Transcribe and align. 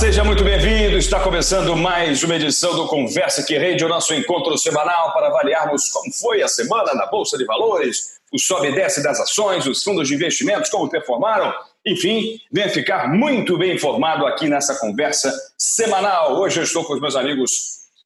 seja 0.00 0.24
muito 0.24 0.42
bem-vindo. 0.42 0.96
Está 0.96 1.20
começando 1.20 1.76
mais 1.76 2.22
uma 2.22 2.34
edição 2.34 2.74
do 2.74 2.86
Conversa 2.86 3.42
que 3.42 3.58
Rede, 3.58 3.84
o 3.84 3.88
nosso 3.88 4.14
encontro 4.14 4.56
semanal 4.56 5.12
para 5.12 5.26
avaliarmos 5.26 5.90
como 5.90 6.10
foi 6.10 6.42
a 6.42 6.48
semana 6.48 6.94
na 6.94 7.04
Bolsa 7.04 7.36
de 7.36 7.44
Valores, 7.44 8.18
o 8.32 8.38
sobe 8.38 8.68
e 8.68 8.74
desce 8.74 9.02
das 9.02 9.20
ações, 9.20 9.66
os 9.66 9.82
fundos 9.82 10.08
de 10.08 10.14
investimentos, 10.14 10.70
como 10.70 10.88
performaram. 10.88 11.52
Enfim, 11.86 12.38
venha 12.50 12.70
ficar 12.70 13.12
muito 13.12 13.58
bem 13.58 13.74
informado 13.74 14.24
aqui 14.24 14.48
nessa 14.48 14.74
conversa 14.76 15.30
semanal. 15.58 16.40
Hoje 16.40 16.60
eu 16.60 16.64
estou 16.64 16.82
com 16.82 16.94
os 16.94 17.00
meus 17.00 17.14
amigos 17.14 17.50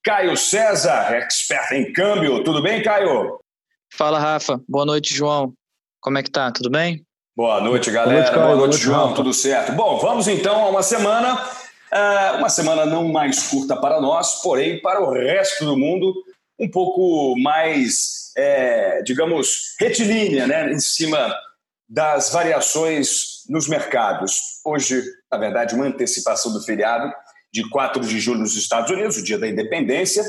Caio 0.02 0.36
César, 0.36 1.14
expert 1.14 1.70
em 1.70 1.92
câmbio. 1.92 2.42
Tudo 2.42 2.60
bem, 2.60 2.82
Caio? 2.82 3.38
Fala, 3.92 4.18
Rafa. 4.18 4.60
Boa 4.68 4.84
noite, 4.84 5.14
João. 5.14 5.52
Como 6.00 6.18
é 6.18 6.24
que 6.24 6.30
tá? 6.30 6.50
Tudo 6.50 6.70
bem? 6.70 7.04
Boa 7.36 7.60
noite, 7.60 7.88
galera. 7.92 8.32
Boa 8.32 8.32
noite, 8.32 8.34
Boa 8.34 8.46
noite, 8.46 8.56
Boa 8.56 8.66
noite 8.66 8.82
João. 8.82 9.14
Tudo 9.14 9.32
certo? 9.32 9.72
Bom, 9.72 9.98
vamos 9.98 10.26
então 10.26 10.64
a 10.64 10.68
uma 10.68 10.82
semana, 10.82 11.40
uh, 11.94 12.38
uma 12.38 12.48
semana 12.48 12.84
não 12.84 13.08
mais 13.08 13.44
curta 13.48 13.76
para 13.76 14.00
nós, 14.00 14.42
porém 14.42 14.80
para 14.80 15.00
o 15.00 15.12
resto 15.12 15.64
do 15.64 15.76
mundo, 15.76 16.14
um 16.58 16.68
pouco 16.70 17.34
mais, 17.40 18.32
é, 18.36 19.02
digamos, 19.02 19.74
retilínea, 19.80 20.46
né, 20.46 20.72
em 20.72 20.80
cima 20.80 21.34
das 21.88 22.32
variações 22.32 23.44
nos 23.48 23.68
mercados. 23.68 24.60
Hoje, 24.64 25.02
na 25.30 25.38
verdade, 25.38 25.74
uma 25.74 25.86
antecipação 25.86 26.52
do 26.52 26.62
feriado 26.62 27.12
de 27.52 27.68
4 27.68 28.04
de 28.04 28.18
julho 28.18 28.40
nos 28.40 28.56
Estados 28.56 28.90
Unidos, 28.90 29.16
o 29.16 29.24
dia 29.24 29.38
da 29.38 29.48
independência. 29.48 30.24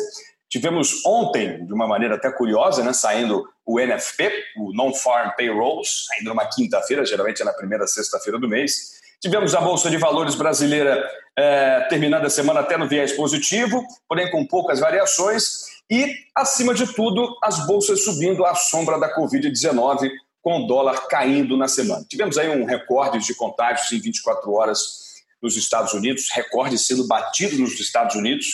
Tivemos 0.48 1.04
ontem, 1.06 1.66
de 1.66 1.73
uma 1.73 1.88
maneira 1.88 2.16
até 2.16 2.32
curiosa, 2.32 2.84
né, 2.84 2.94
saindo 2.94 3.44
o 3.66 3.80
NFP, 3.80 4.32
o 4.58 4.73
Non-Farm 4.73 5.32
Payrolls, 5.36 6.06
ainda 6.14 6.30
numa 6.30 6.45
quinta-feira, 6.45 7.04
geralmente 7.04 7.42
é 7.42 7.45
na 7.45 7.54
primeira 7.54 7.88
sexta-feira 7.88 8.39
do 8.39 8.48
mês. 8.48 8.95
Tivemos 9.21 9.55
a 9.55 9.61
Bolsa 9.61 9.89
de 9.89 9.97
Valores 9.97 10.35
brasileira 10.35 11.09
é, 11.38 11.81
terminando 11.89 12.25
a 12.25 12.30
semana 12.30 12.61
até 12.61 12.77
no 12.77 12.88
viés 12.88 13.13
positivo, 13.13 13.83
porém 14.08 14.30
com 14.31 14.45
poucas 14.45 14.80
variações. 14.80 15.66
E, 15.89 16.16
acima 16.33 16.73
de 16.73 16.91
tudo, 16.94 17.36
as 17.43 17.66
bolsas 17.67 18.03
subindo 18.03 18.45
à 18.45 18.55
sombra 18.55 18.99
da 18.99 19.13
Covid-19, 19.16 20.09
com 20.41 20.63
o 20.63 20.67
dólar 20.67 21.08
caindo 21.08 21.58
na 21.58 21.67
semana. 21.67 22.05
Tivemos 22.08 22.38
aí 22.38 22.49
um 22.49 22.66
recorde 22.66 23.19
de 23.19 23.36
contágios 23.36 23.91
em 23.91 23.99
24 23.99 24.52
horas 24.52 25.05
nos 25.41 25.55
Estados 25.55 25.93
Unidos, 25.93 26.27
recorde 26.31 26.77
sendo 26.77 27.08
batido 27.08 27.58
nos 27.58 27.80
Estados 27.80 28.16
Unidos. 28.16 28.47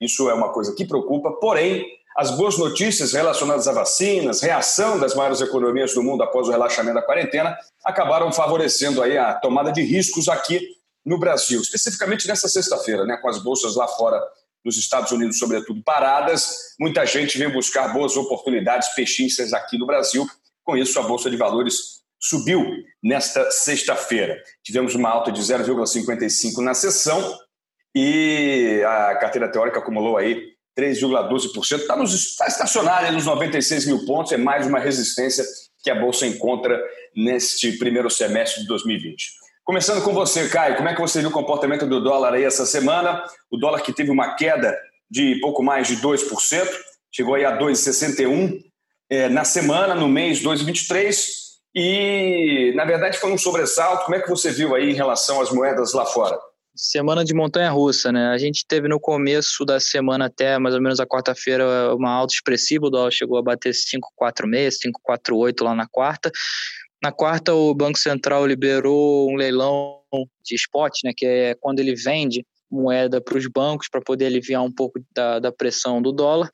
Isso 0.00 0.28
é 0.28 0.34
uma 0.34 0.52
coisa 0.52 0.74
que 0.74 0.84
preocupa, 0.84 1.32
porém, 1.40 1.84
as 2.16 2.30
boas 2.32 2.58
notícias 2.58 3.12
relacionadas 3.12 3.66
a 3.66 3.72
vacinas, 3.72 4.40
reação 4.40 4.98
das 4.98 5.14
maiores 5.14 5.40
economias 5.40 5.94
do 5.94 6.02
mundo 6.02 6.22
após 6.22 6.48
o 6.48 6.50
relaxamento 6.50 6.96
da 6.96 7.02
quarentena, 7.02 7.56
acabaram 7.84 8.32
favorecendo 8.32 9.02
aí 9.02 9.16
a 9.16 9.34
tomada 9.34 9.72
de 9.72 9.82
riscos 9.82 10.28
aqui 10.28 10.60
no 11.04 11.18
Brasil, 11.18 11.60
especificamente 11.60 12.28
nessa 12.28 12.48
sexta-feira, 12.48 13.04
né, 13.04 13.16
com 13.16 13.28
as 13.28 13.42
bolsas 13.42 13.74
lá 13.74 13.88
fora 13.88 14.20
nos 14.64 14.76
Estados 14.76 15.10
Unidos, 15.10 15.38
sobretudo, 15.38 15.82
paradas. 15.82 16.74
Muita 16.78 17.04
gente 17.04 17.36
veio 17.36 17.52
buscar 17.52 17.88
boas 17.88 18.16
oportunidades 18.16 18.88
pechinças 18.94 19.52
aqui 19.52 19.76
no 19.76 19.86
Brasil. 19.86 20.24
Com 20.62 20.76
isso, 20.76 20.98
a 21.00 21.02
Bolsa 21.02 21.28
de 21.28 21.36
Valores 21.36 22.02
subiu 22.20 22.64
nesta 23.02 23.50
sexta-feira. 23.50 24.40
Tivemos 24.62 24.94
uma 24.94 25.08
alta 25.08 25.32
de 25.32 25.40
0,55 25.40 26.62
na 26.62 26.74
sessão 26.74 27.36
e 27.94 28.80
a 28.86 29.16
carteira 29.16 29.50
teórica 29.50 29.80
acumulou 29.80 30.16
aí 30.16 30.51
3,12%. 30.78 31.80
Está 31.80 31.96
tá 31.96 32.46
estacionária 32.46 33.12
nos 33.12 33.26
96 33.26 33.86
mil 33.86 34.04
pontos, 34.04 34.32
é 34.32 34.36
mais 34.36 34.66
uma 34.66 34.78
resistência 34.78 35.44
que 35.82 35.90
a 35.90 35.94
Bolsa 35.94 36.26
encontra 36.26 36.80
neste 37.14 37.72
primeiro 37.72 38.08
semestre 38.08 38.62
de 38.62 38.68
2020. 38.68 39.42
Começando 39.64 40.02
com 40.02 40.12
você, 40.12 40.48
Caio, 40.48 40.76
como 40.76 40.88
é 40.88 40.94
que 40.94 41.00
você 41.00 41.20
viu 41.20 41.28
o 41.28 41.32
comportamento 41.32 41.86
do 41.86 42.02
dólar 42.02 42.34
aí 42.34 42.44
essa 42.44 42.66
semana? 42.66 43.22
O 43.50 43.56
dólar 43.56 43.80
que 43.80 43.92
teve 43.92 44.10
uma 44.10 44.34
queda 44.34 44.76
de 45.10 45.38
pouco 45.40 45.62
mais 45.62 45.86
de 45.86 45.96
2%, 45.98 46.68
chegou 47.12 47.34
aí 47.34 47.44
a 47.44 47.56
2,61 47.58 48.60
é, 49.10 49.28
na 49.28 49.44
semana, 49.44 49.94
no 49.94 50.08
mês 50.08 50.42
2,23, 50.42 51.26
e 51.74 52.72
na 52.74 52.84
verdade 52.84 53.18
foi 53.18 53.30
um 53.30 53.38
sobressalto. 53.38 54.04
Como 54.04 54.16
é 54.16 54.20
que 54.20 54.28
você 54.28 54.50
viu 54.50 54.74
aí 54.74 54.90
em 54.90 54.94
relação 54.94 55.40
às 55.40 55.50
moedas 55.50 55.92
lá 55.92 56.04
fora? 56.06 56.38
Semana 56.74 57.24
de 57.24 57.34
montanha 57.34 57.70
russa, 57.70 58.10
né? 58.10 58.28
A 58.28 58.38
gente 58.38 58.64
teve 58.66 58.88
no 58.88 58.98
começo 58.98 59.64
da 59.64 59.78
semana 59.78 60.26
até 60.26 60.58
mais 60.58 60.74
ou 60.74 60.80
menos 60.80 61.00
a 61.00 61.06
quarta-feira 61.06 61.94
uma 61.94 62.10
alta 62.10 62.34
expressiva, 62.34 62.86
o 62.86 62.90
dólar 62.90 63.10
chegou 63.10 63.38
a 63.38 63.42
bater 63.42 63.72
5,46, 63.72 64.76
5,48 65.08 65.64
lá 65.64 65.74
na 65.74 65.86
quarta. 65.86 66.30
Na 67.02 67.12
quarta 67.12 67.52
o 67.52 67.74
Banco 67.74 67.98
Central 67.98 68.46
liberou 68.46 69.30
um 69.30 69.34
leilão 69.34 70.00
de 70.44 70.54
spot, 70.54 70.92
né, 71.04 71.12
que 71.16 71.26
é 71.26 71.54
quando 71.60 71.80
ele 71.80 71.94
vende 71.94 72.44
moeda 72.70 73.20
para 73.20 73.36
os 73.36 73.46
bancos 73.46 73.88
para 73.90 74.00
poder 74.00 74.26
aliviar 74.26 74.62
um 74.62 74.72
pouco 74.72 74.98
da, 75.14 75.38
da 75.38 75.52
pressão 75.52 76.00
do 76.00 76.10
dólar. 76.10 76.48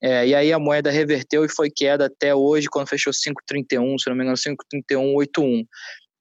É, 0.00 0.26
e 0.26 0.34
aí 0.34 0.52
a 0.52 0.58
moeda 0.58 0.90
reverteu 0.90 1.44
e 1.44 1.48
foi 1.48 1.70
queda 1.70 2.06
até 2.06 2.34
hoje, 2.34 2.68
quando 2.70 2.88
fechou 2.88 3.12
5,31, 3.12 3.98
se 3.98 4.08
não 4.08 4.16
me 4.16 4.22
engano, 4.22 4.36
5,31,81. 4.36 5.64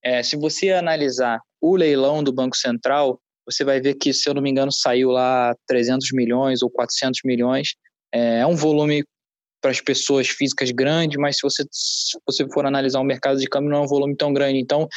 É, 0.03 0.23
se 0.23 0.35
você 0.35 0.71
analisar 0.71 1.39
o 1.61 1.75
leilão 1.75 2.23
do 2.23 2.33
Banco 2.33 2.57
Central, 2.57 3.19
você 3.49 3.63
vai 3.63 3.79
ver 3.79 3.95
que, 3.95 4.13
se 4.13 4.29
eu 4.29 4.33
não 4.33 4.41
me 4.41 4.49
engano, 4.49 4.71
saiu 4.71 5.09
lá 5.09 5.55
300 5.67 6.11
milhões 6.11 6.61
ou 6.61 6.69
400 6.69 7.21
milhões. 7.23 7.75
É, 8.13 8.39
é 8.39 8.45
um 8.45 8.55
volume 8.55 9.03
para 9.61 9.71
as 9.71 9.81
pessoas 9.81 10.27
físicas 10.27 10.71
grande, 10.71 11.17
mas 11.17 11.37
se 11.37 11.41
você, 11.43 11.63
se 11.71 12.17
você 12.25 12.47
for 12.53 12.65
analisar 12.65 12.99
o 12.99 13.03
mercado 13.03 13.39
de 13.39 13.47
câmbio, 13.47 13.69
não 13.69 13.79
é 13.79 13.81
um 13.81 13.87
volume 13.87 14.15
tão 14.15 14.33
grande. 14.33 14.59
Então, 14.59 14.87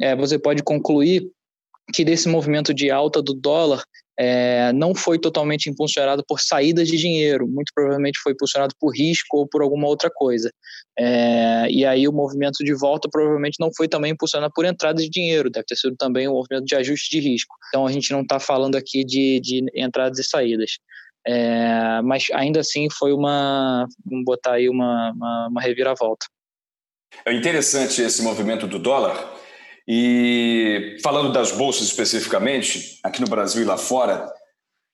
é, 0.00 0.14
você 0.14 0.38
pode 0.38 0.62
concluir 0.62 1.30
que 1.92 2.04
desse 2.04 2.28
movimento 2.28 2.74
de 2.74 2.90
alta 2.90 3.22
do 3.22 3.34
dólar, 3.34 3.82
é, 4.18 4.72
não 4.72 4.94
foi 4.94 5.18
totalmente 5.18 5.68
impulsionado 5.68 6.24
por 6.26 6.40
saídas 6.40 6.88
de 6.88 6.96
dinheiro, 6.96 7.46
muito 7.48 7.72
provavelmente 7.74 8.18
foi 8.22 8.32
impulsionado 8.32 8.74
por 8.78 8.90
risco 8.90 9.38
ou 9.38 9.48
por 9.48 9.62
alguma 9.62 9.86
outra 9.88 10.10
coisa. 10.12 10.50
É, 10.98 11.66
e 11.70 11.84
aí 11.84 12.06
o 12.06 12.12
movimento 12.12 12.64
de 12.64 12.74
volta 12.74 13.08
provavelmente 13.10 13.56
não 13.58 13.70
foi 13.76 13.88
também 13.88 14.12
impulsionado 14.12 14.52
por 14.54 14.64
entrada 14.64 15.02
de 15.02 15.08
dinheiro, 15.08 15.50
deve 15.50 15.66
ter 15.66 15.76
sido 15.76 15.96
também 15.96 16.28
um 16.28 16.32
movimento 16.32 16.64
de 16.64 16.76
ajuste 16.76 17.10
de 17.10 17.20
risco. 17.20 17.54
Então 17.68 17.86
a 17.86 17.92
gente 17.92 18.12
não 18.12 18.20
está 18.20 18.38
falando 18.38 18.76
aqui 18.76 19.04
de, 19.04 19.40
de 19.40 19.64
entradas 19.74 20.18
e 20.18 20.24
saídas. 20.24 20.78
É, 21.26 22.02
mas 22.02 22.26
ainda 22.32 22.60
assim 22.60 22.88
foi 22.90 23.12
uma, 23.12 23.86
vamos 24.04 24.24
botar 24.24 24.54
aí 24.54 24.68
uma, 24.68 25.12
uma, 25.12 25.48
uma 25.48 25.60
reviravolta. 25.60 26.26
É 27.24 27.32
interessante 27.32 28.02
esse 28.02 28.22
movimento 28.22 28.66
do 28.66 28.78
dólar, 28.78 29.34
e 29.86 30.96
falando 31.02 31.32
das 31.32 31.52
bolsas 31.52 31.86
especificamente, 31.86 32.98
aqui 33.02 33.20
no 33.20 33.28
Brasil 33.28 33.62
e 33.62 33.66
lá 33.66 33.76
fora, 33.76 34.32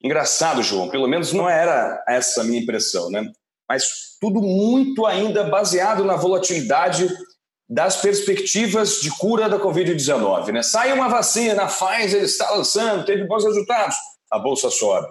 engraçado, 0.03 0.63
João, 0.63 0.89
pelo 0.89 1.07
menos 1.07 1.33
não 1.33 1.49
era 1.49 2.03
essa 2.09 2.41
a 2.41 2.45
minha 2.45 2.61
impressão, 2.61 3.11
né? 3.11 3.31
Mas 3.69 4.17
tudo 4.21 4.41
muito 4.41 5.07
ainda 5.07 5.45
baseado 5.45 6.05
na 6.05 6.17
volatilidade 6.17 7.09
das 7.69 7.97
perspectivas 7.97 9.01
de 9.01 9.11
cura 9.17 9.49
da 9.49 9.61
Covid-19, 9.61 10.49
né? 10.49 10.63
Sai 10.63 10.93
uma 10.93 11.09
vacina, 11.09 11.63
a 11.63 11.67
Pfizer 11.67 12.23
está 12.25 12.51
lançando, 12.51 13.05
teve 13.05 13.25
bons 13.29 13.45
resultados, 13.45 13.95
a 14.29 14.41
bolsa 14.41 14.71
sobe. 14.71 15.07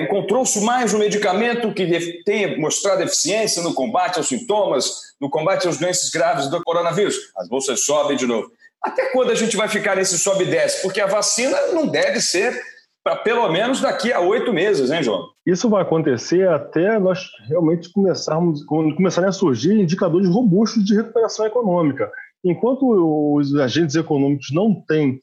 Encontrou-se 0.00 0.60
mais 0.60 0.94
um 0.94 0.98
medicamento 0.98 1.74
que 1.74 2.22
tenha 2.24 2.56
mostrado 2.56 3.02
eficiência 3.02 3.62
no 3.62 3.74
combate 3.74 4.16
aos 4.16 4.28
sintomas, 4.28 5.12
no 5.20 5.28
combate 5.28 5.68
às 5.68 5.76
doenças 5.76 6.08
graves 6.08 6.48
do 6.48 6.62
coronavírus. 6.62 7.16
As 7.36 7.48
bolsas 7.48 7.84
sobem 7.84 8.16
de 8.16 8.24
novo. 8.24 8.50
Até 8.82 9.10
quando 9.12 9.30
a 9.30 9.34
gente 9.34 9.56
vai 9.56 9.68
ficar 9.68 9.96
nesse 9.96 10.18
sobe 10.18 10.44
e 10.44 10.50
desce? 10.50 10.82
Porque 10.82 11.00
a 11.00 11.06
vacina 11.06 11.56
não 11.72 11.86
deve 11.86 12.20
ser 12.20 12.60
para 13.04 13.16
pelo 13.16 13.50
menos 13.50 13.80
daqui 13.80 14.12
a 14.12 14.20
oito 14.20 14.52
meses, 14.52 14.90
hein, 14.90 15.02
João? 15.02 15.28
Isso 15.44 15.68
vai 15.68 15.82
acontecer 15.82 16.48
até 16.48 16.98
nós 16.98 17.28
realmente 17.48 17.90
começarmos, 17.92 18.64
começarem 18.64 19.28
a 19.28 19.32
surgir 19.32 19.74
indicadores 19.74 20.28
robustos 20.28 20.84
de 20.84 20.94
recuperação 20.94 21.46
econômica. 21.46 22.10
Enquanto 22.44 23.36
os 23.36 23.54
agentes 23.56 23.96
econômicos 23.96 24.48
não 24.52 24.74
têm 24.86 25.20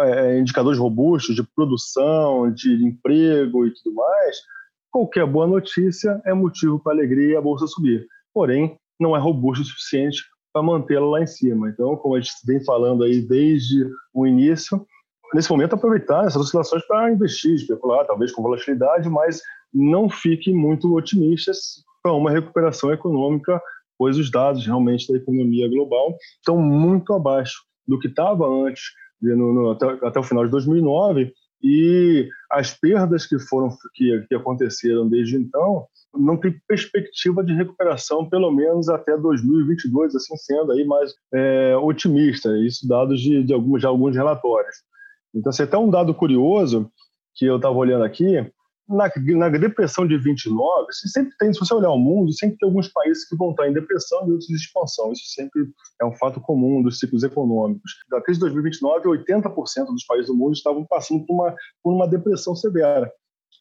é, 0.00 0.38
indicadores 0.38 0.78
robustos 0.78 1.34
de 1.34 1.42
produção, 1.54 2.52
de 2.52 2.84
emprego 2.84 3.66
e 3.66 3.74
tudo 3.74 3.94
mais, 3.94 4.36
qualquer 4.90 5.26
boa 5.26 5.46
notícia 5.46 6.20
é 6.24 6.32
motivo 6.32 6.78
para 6.78 6.92
alegria 6.92 7.34
e 7.34 7.36
a 7.36 7.40
bolsa 7.40 7.66
subir. 7.66 8.06
Porém, 8.32 8.76
não 8.98 9.16
é 9.16 9.18
robusto 9.18 9.62
o 9.62 9.66
suficiente 9.66 10.22
para 10.52 10.62
mantê-la 10.62 11.06
lá 11.06 11.22
em 11.22 11.26
cima. 11.26 11.68
Então, 11.68 11.96
como 11.96 12.14
a 12.14 12.20
gente 12.20 12.32
vem 12.44 12.62
falando 12.64 13.04
aí 13.04 13.20
desde 13.20 13.86
o 14.12 14.26
início, 14.26 14.84
nesse 15.34 15.50
momento 15.50 15.74
aproveitar 15.74 16.26
essas 16.26 16.42
oscilações 16.42 16.84
para 16.86 17.12
investir, 17.12 17.54
especular, 17.54 18.06
talvez 18.06 18.32
com 18.32 18.42
volatilidade, 18.42 19.08
mas 19.08 19.40
não 19.72 20.08
fique 20.08 20.52
muito 20.52 20.92
otimista 20.94 21.52
para 22.02 22.12
uma 22.12 22.30
recuperação 22.30 22.92
econômica, 22.92 23.60
pois 23.98 24.18
os 24.18 24.30
dados 24.30 24.66
realmente 24.66 25.10
da 25.12 25.18
economia 25.18 25.68
global 25.68 26.16
estão 26.38 26.58
muito 26.58 27.12
abaixo 27.12 27.62
do 27.86 27.98
que 27.98 28.08
estava 28.08 28.46
antes, 28.46 28.82
no, 29.20 29.52
no, 29.52 29.70
até, 29.70 29.86
até, 30.06 30.18
o 30.18 30.24
final 30.24 30.44
de 30.44 30.50
2009, 30.50 31.32
e 31.62 32.28
as 32.50 32.72
perdas 32.72 33.26
que 33.26 33.38
foram 33.38 33.68
que, 33.94 34.24
que 34.28 34.34
aconteceram 34.34 35.06
desde 35.06 35.36
então 35.36 35.86
não 36.14 36.36
tem 36.36 36.60
perspectiva 36.66 37.44
de 37.44 37.54
recuperação, 37.54 38.28
pelo 38.28 38.50
menos 38.50 38.88
até 38.88 39.16
2022, 39.16 40.14
assim 40.14 40.36
sendo 40.36 40.72
aí 40.72 40.84
mais 40.84 41.12
é, 41.32 41.76
otimista, 41.76 42.56
isso 42.58 42.86
dados 42.86 43.20
de, 43.20 43.44
de, 43.44 43.52
alguns, 43.52 43.80
de 43.80 43.86
alguns 43.86 44.16
relatórios. 44.16 44.76
Então, 45.34 45.50
assim, 45.50 45.62
até 45.62 45.78
um 45.78 45.90
dado 45.90 46.14
curioso 46.14 46.90
que 47.34 47.46
eu 47.46 47.56
estava 47.56 47.76
olhando 47.76 48.04
aqui, 48.04 48.44
na, 48.90 49.08
na, 49.36 49.48
depressão 49.48 50.06
de 50.06 50.18
29, 50.18 50.86
você 50.92 51.08
sempre 51.08 51.32
tem, 51.38 51.52
se 51.52 51.60
você 51.60 51.72
olhar 51.72 51.90
o 51.90 51.98
mundo, 51.98 52.32
sempre 52.32 52.58
tem 52.58 52.68
alguns 52.68 52.88
países 52.88 53.24
que 53.28 53.36
vão 53.36 53.50
estar 53.50 53.68
em 53.68 53.72
depressão 53.72 54.26
e 54.26 54.32
outros 54.32 54.50
em 54.50 54.54
expansão. 54.54 55.12
Isso 55.12 55.26
sempre 55.28 55.68
é 56.02 56.04
um 56.04 56.12
fato 56.16 56.40
comum 56.40 56.82
dos 56.82 56.98
ciclos 56.98 57.22
econômicos. 57.22 57.92
Da 58.10 58.20
crise 58.20 58.40
de 58.40 58.46
2029, 58.46 59.08
80% 59.08 59.86
dos 59.86 60.04
países 60.04 60.26
do 60.26 60.36
mundo 60.36 60.54
estavam 60.54 60.84
passando 60.86 61.24
por 61.24 61.34
uma, 61.34 61.54
por 61.82 61.94
uma 61.94 62.08
depressão 62.08 62.56
severa, 62.56 63.10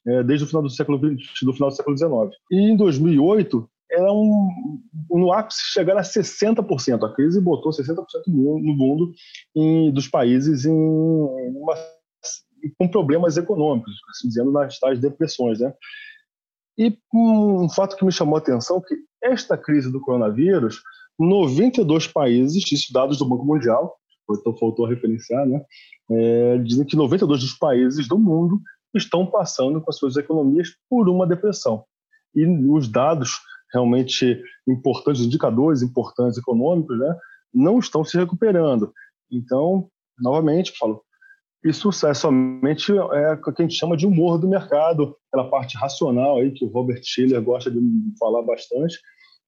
é, 0.07 0.23
desde 0.23 0.45
o 0.45 0.47
final 0.47 0.61
do 0.61 0.69
século 0.69 0.97
do 0.97 1.53
final 1.53 1.69
do 1.69 1.75
século 1.75 1.95
19. 1.95 2.31
E 2.51 2.71
em 2.71 2.75
2008 2.75 3.69
era 3.91 4.11
um, 4.13 4.79
no 5.09 5.31
ápice 5.33 5.61
chegar 5.73 5.97
a 5.97 6.01
60%. 6.01 7.03
A 7.03 7.13
crise 7.13 7.41
botou 7.41 7.71
60% 7.71 7.97
no 8.27 8.75
mundo 8.75 9.11
em, 9.55 9.91
dos 9.91 10.07
países 10.07 10.65
em 10.65 10.71
uma 10.71 11.75
com 12.77 12.87
problemas 12.87 13.37
econômicos, 13.37 13.93
assim 14.09 14.27
dizendo, 14.27 14.51
nas 14.51 14.77
tais 14.79 14.99
depressões. 14.99 15.59
Né? 15.59 15.73
E 16.77 16.97
um 17.13 17.69
fato 17.69 17.95
que 17.95 18.05
me 18.05 18.11
chamou 18.11 18.35
a 18.35 18.39
atenção 18.39 18.77
é 18.77 18.81
que 18.81 18.95
esta 19.23 19.57
crise 19.57 19.91
do 19.91 20.01
coronavírus, 20.01 20.81
92 21.17 22.07
países, 22.07 22.71
isso 22.71 22.93
dados 22.93 23.17
do 23.17 23.25
Banco 23.25 23.45
Mundial, 23.45 23.97
então 24.29 24.55
faltou 24.55 24.85
referenciar, 24.85 25.45
né? 25.45 25.61
É, 26.11 26.57
dizem 26.59 26.85
que 26.85 26.95
92 26.95 27.41
dos 27.41 27.53
países 27.53 28.07
do 28.07 28.17
mundo 28.17 28.61
estão 28.95 29.25
passando 29.25 29.81
com 29.81 29.89
as 29.89 29.97
suas 29.97 30.15
economias 30.17 30.69
por 30.89 31.09
uma 31.09 31.27
depressão. 31.27 31.83
E 32.35 32.45
os 32.45 32.87
dados 32.87 33.31
realmente 33.73 34.41
importantes, 34.67 35.21
indicadores 35.21 35.81
importantes 35.81 36.37
econômicos, 36.37 36.97
né, 36.97 37.15
não 37.53 37.79
estão 37.79 38.03
se 38.03 38.17
recuperando. 38.17 38.91
Então, 39.31 39.89
novamente, 40.19 40.73
falo, 40.77 41.03
isso 41.63 41.89
é 42.05 42.13
somente 42.13 42.91
é, 42.91 43.33
o 43.33 43.53
que 43.53 43.61
a 43.61 43.65
gente 43.65 43.77
chama 43.77 43.97
de 43.97 44.07
humor 44.07 44.39
do 44.39 44.47
mercado, 44.47 45.15
aquela 45.27 45.49
parte 45.49 45.77
racional 45.77 46.37
aí 46.37 46.51
que 46.51 46.65
o 46.65 46.69
Robert 46.69 47.01
Schiller 47.03 47.41
gosta 47.41 47.69
de 47.69 47.79
falar 48.17 48.41
bastante. 48.43 48.97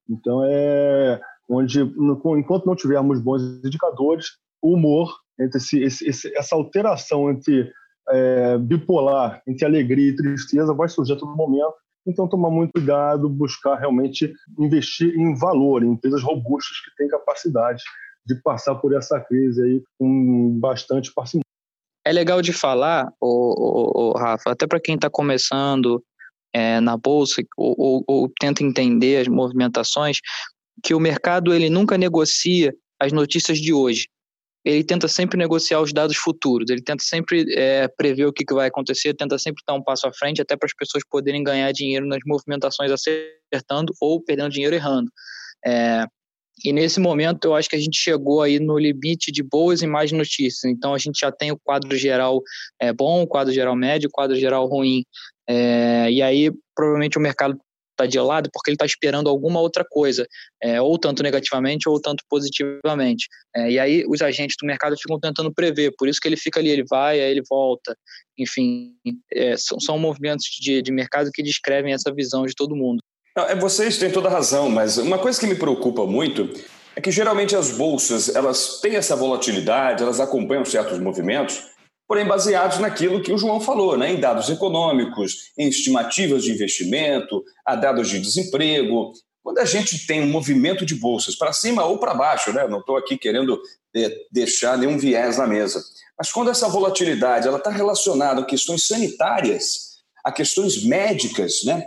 Então, 0.08 0.44
é 0.44 1.20
onde, 1.48 1.80
enquanto 1.80 2.66
não 2.66 2.76
tivermos 2.76 3.20
bons 3.20 3.42
indicadores, 3.64 4.26
o 4.60 4.74
humor, 4.74 5.14
entre 5.40 5.58
esse, 5.58 5.82
esse, 5.82 6.36
essa 6.36 6.54
alteração 6.54 7.30
entre 7.30 7.70
é, 8.10 8.58
bipolar, 8.58 9.42
entre 9.46 9.64
alegria 9.64 10.10
e 10.10 10.16
tristeza, 10.16 10.74
vai 10.74 10.88
surgir 10.88 11.12
a 11.12 11.16
todo 11.16 11.36
momento. 11.36 11.74
Então, 12.06 12.28
tomar 12.28 12.50
muito 12.50 12.72
cuidado, 12.72 13.28
buscar 13.28 13.76
realmente 13.76 14.32
investir 14.58 15.14
em 15.16 15.36
valor, 15.36 15.84
em 15.84 15.92
empresas 15.92 16.22
robustas 16.22 16.78
que 16.80 16.96
têm 16.96 17.08
capacidade 17.08 17.82
de 18.26 18.34
passar 18.42 18.74
por 18.76 18.94
essa 18.94 19.20
crise 19.20 19.62
aí 19.62 19.82
com 19.98 20.58
bastante 20.58 21.12
parcimônia. 21.12 21.42
É 22.04 22.12
legal 22.12 22.42
de 22.42 22.52
falar, 22.52 23.08
o, 23.20 24.12
Rafa, 24.18 24.50
até 24.50 24.66
para 24.66 24.80
quem 24.80 24.96
está 24.96 25.08
começando 25.08 26.02
é, 26.52 26.80
na 26.80 26.96
bolsa 26.96 27.42
ou, 27.56 27.74
ou, 27.78 28.04
ou, 28.06 28.32
tenta 28.40 28.64
entender 28.64 29.20
as 29.20 29.28
movimentações, 29.28 30.18
que 30.82 30.94
o 30.94 31.00
mercado 31.00 31.54
ele 31.54 31.70
nunca 31.70 31.96
negocia 31.96 32.74
as 33.00 33.12
notícias 33.12 33.58
de 33.58 33.72
hoje. 33.72 34.08
Ele 34.64 34.84
tenta 34.84 35.08
sempre 35.08 35.36
negociar 35.36 35.80
os 35.80 35.92
dados 35.92 36.16
futuros, 36.16 36.70
ele 36.70 36.82
tenta 36.82 37.02
sempre 37.02 37.44
é, 37.56 37.88
prever 37.88 38.26
o 38.26 38.32
que, 38.32 38.44
que 38.44 38.54
vai 38.54 38.68
acontecer, 38.68 39.14
tenta 39.14 39.38
sempre 39.38 39.60
estar 39.60 39.74
um 39.74 39.82
passo 39.82 40.06
à 40.06 40.12
frente, 40.12 40.40
até 40.40 40.56
para 40.56 40.66
as 40.66 40.74
pessoas 40.74 41.02
poderem 41.08 41.42
ganhar 41.42 41.72
dinheiro 41.72 42.06
nas 42.06 42.20
movimentações 42.24 42.90
acertando 42.90 43.92
ou 44.00 44.22
perdendo 44.22 44.50
dinheiro 44.50 44.74
errando. 44.76 45.10
É, 45.64 46.06
e 46.64 46.72
nesse 46.72 47.00
momento 47.00 47.44
eu 47.44 47.54
acho 47.54 47.68
que 47.68 47.76
a 47.76 47.80
gente 47.80 47.98
chegou 47.98 48.42
aí 48.42 48.60
no 48.60 48.78
limite 48.78 49.32
de 49.32 49.42
boas 49.42 49.82
e 49.82 49.86
más 49.86 50.12
notícias. 50.12 50.64
Então 50.64 50.94
a 50.94 50.98
gente 50.98 51.18
já 51.20 51.32
tem 51.32 51.50
o 51.50 51.58
quadro 51.58 51.96
geral 51.96 52.40
é, 52.80 52.92
bom, 52.92 53.22
o 53.22 53.26
quadro 53.26 53.52
geral 53.52 53.74
médio, 53.74 54.08
o 54.08 54.12
quadro 54.12 54.36
geral 54.36 54.66
ruim. 54.66 55.04
É, 55.48 56.10
e 56.10 56.22
aí 56.22 56.52
provavelmente 56.74 57.18
o 57.18 57.20
mercado 57.20 57.58
está 58.04 58.06
de 58.06 58.20
lado 58.20 58.50
porque 58.52 58.70
ele 58.70 58.74
está 58.74 58.86
esperando 58.86 59.28
alguma 59.28 59.60
outra 59.60 59.84
coisa, 59.88 60.26
é, 60.62 60.80
ou 60.80 60.98
tanto 60.98 61.22
negativamente 61.22 61.88
ou 61.88 62.00
tanto 62.00 62.24
positivamente. 62.28 63.26
É, 63.54 63.70
e 63.70 63.78
aí 63.78 64.04
os 64.08 64.20
agentes 64.22 64.56
do 64.60 64.66
mercado 64.66 64.96
ficam 64.96 65.18
tentando 65.18 65.52
prever, 65.52 65.92
por 65.96 66.08
isso 66.08 66.20
que 66.20 66.28
ele 66.28 66.36
fica 66.36 66.60
ali, 66.60 66.70
ele 66.70 66.84
vai, 66.88 67.20
aí 67.20 67.30
ele 67.30 67.42
volta. 67.48 67.96
Enfim, 68.38 68.94
é, 69.32 69.56
são, 69.56 69.78
são 69.80 69.98
movimentos 69.98 70.46
de, 70.60 70.82
de 70.82 70.92
mercado 70.92 71.30
que 71.32 71.42
descrevem 71.42 71.92
essa 71.92 72.12
visão 72.12 72.44
de 72.46 72.54
todo 72.54 72.76
mundo. 72.76 73.02
É, 73.36 73.54
vocês 73.54 73.96
têm 73.96 74.10
toda 74.10 74.28
razão, 74.28 74.68
mas 74.68 74.98
uma 74.98 75.18
coisa 75.18 75.40
que 75.40 75.46
me 75.46 75.54
preocupa 75.54 76.06
muito 76.06 76.50
é 76.94 77.00
que 77.00 77.10
geralmente 77.10 77.56
as 77.56 77.70
bolsas 77.70 78.34
elas 78.34 78.80
têm 78.80 78.96
essa 78.96 79.16
volatilidade, 79.16 80.02
elas 80.02 80.20
acompanham 80.20 80.64
certos 80.64 80.98
movimentos, 80.98 81.71
porém 82.12 82.26
baseados 82.26 82.78
naquilo 82.78 83.22
que 83.22 83.32
o 83.32 83.38
João 83.38 83.58
falou, 83.58 83.96
né? 83.96 84.12
em 84.12 84.20
dados 84.20 84.50
econômicos, 84.50 85.50
em 85.56 85.66
estimativas 85.66 86.44
de 86.44 86.52
investimento, 86.52 87.42
a 87.64 87.74
dados 87.74 88.10
de 88.10 88.20
desemprego. 88.20 89.14
Quando 89.42 89.56
a 89.56 89.64
gente 89.64 90.06
tem 90.06 90.20
um 90.20 90.28
movimento 90.28 90.84
de 90.84 90.94
bolsas 90.94 91.34
para 91.34 91.54
cima 91.54 91.86
ou 91.86 91.96
para 91.96 92.12
baixo, 92.12 92.52
né? 92.52 92.68
não 92.68 92.80
estou 92.80 92.98
aqui 92.98 93.16
querendo 93.16 93.58
é, 93.96 94.14
deixar 94.30 94.76
nenhum 94.76 94.98
viés 94.98 95.38
na 95.38 95.46
mesa, 95.46 95.82
mas 96.18 96.30
quando 96.30 96.50
essa 96.50 96.68
volatilidade 96.68 97.48
está 97.48 97.70
relacionada 97.70 98.42
a 98.42 98.44
questões 98.44 98.86
sanitárias, 98.86 100.02
a 100.22 100.30
questões 100.30 100.84
médicas, 100.84 101.64
né? 101.64 101.82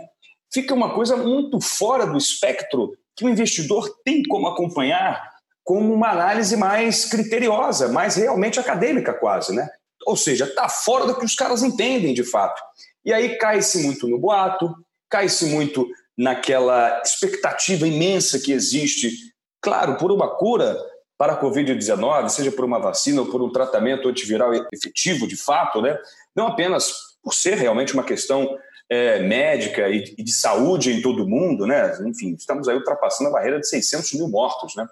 fica 0.52 0.74
uma 0.74 0.92
coisa 0.92 1.16
muito 1.16 1.60
fora 1.60 2.04
do 2.04 2.18
espectro 2.18 2.98
que 3.14 3.24
o 3.24 3.28
investidor 3.28 3.94
tem 4.04 4.24
como 4.24 4.48
acompanhar 4.48 5.22
como 5.62 5.94
uma 5.94 6.10
análise 6.10 6.56
mais 6.56 7.04
criteriosa, 7.04 7.86
mais 7.86 8.16
realmente 8.16 8.58
acadêmica 8.58 9.14
quase, 9.14 9.54
né? 9.54 9.68
Ou 10.06 10.16
seja, 10.16 10.44
está 10.44 10.68
fora 10.68 11.04
do 11.04 11.18
que 11.18 11.24
os 11.24 11.34
caras 11.34 11.62
entendem 11.62 12.14
de 12.14 12.22
fato. 12.22 12.62
E 13.04 13.12
aí 13.12 13.36
cai-se 13.36 13.82
muito 13.82 14.06
no 14.06 14.18
boato, 14.18 14.72
cai-se 15.10 15.46
muito 15.46 15.86
naquela 16.16 17.02
expectativa 17.04 17.86
imensa 17.86 18.38
que 18.38 18.52
existe, 18.52 19.10
claro, 19.60 19.96
por 19.96 20.12
uma 20.12 20.36
cura 20.36 20.78
para 21.18 21.32
a 21.32 21.40
Covid-19, 21.40 22.28
seja 22.28 22.52
por 22.52 22.64
uma 22.64 22.78
vacina 22.78 23.22
ou 23.22 23.26
por 23.26 23.42
um 23.42 23.50
tratamento 23.50 24.08
antiviral 24.08 24.52
efetivo 24.72 25.26
de 25.26 25.36
fato, 25.36 25.82
né? 25.82 25.98
Não 26.34 26.46
apenas 26.46 26.92
por 27.22 27.34
ser 27.34 27.56
realmente 27.56 27.94
uma 27.94 28.04
questão 28.04 28.56
é, 28.88 29.20
médica 29.20 29.88
e, 29.88 30.14
e, 30.16 30.22
de 30.22 30.32
saúde 30.32 30.92
em 30.92 31.02
todo 31.02 31.24
o 31.24 31.28
mundo, 31.28 31.66
né? 31.66 31.98
Enfim, 32.06 32.34
estamos 32.34 32.68
aí 32.68 32.76
ultrapassando 32.76 33.30
a 33.30 33.32
barreira 33.32 33.58
de 33.58 33.68
600 33.68 34.12
mil 34.12 34.28
mortos, 34.28 34.74
né? 34.76 34.86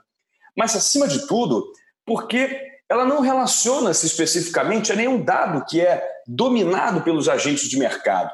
Mas, 0.56 0.74
acima 0.74 1.06
de 1.06 1.26
tudo, 1.26 1.64
porque 2.04 2.73
ela 2.88 3.04
não 3.04 3.20
relaciona-se 3.20 4.06
especificamente 4.06 4.92
a 4.92 4.96
nenhum 4.96 5.22
dado 5.22 5.64
que 5.66 5.80
é 5.80 6.06
dominado 6.26 7.02
pelos 7.02 7.28
agentes 7.28 7.68
de 7.68 7.78
mercado. 7.78 8.30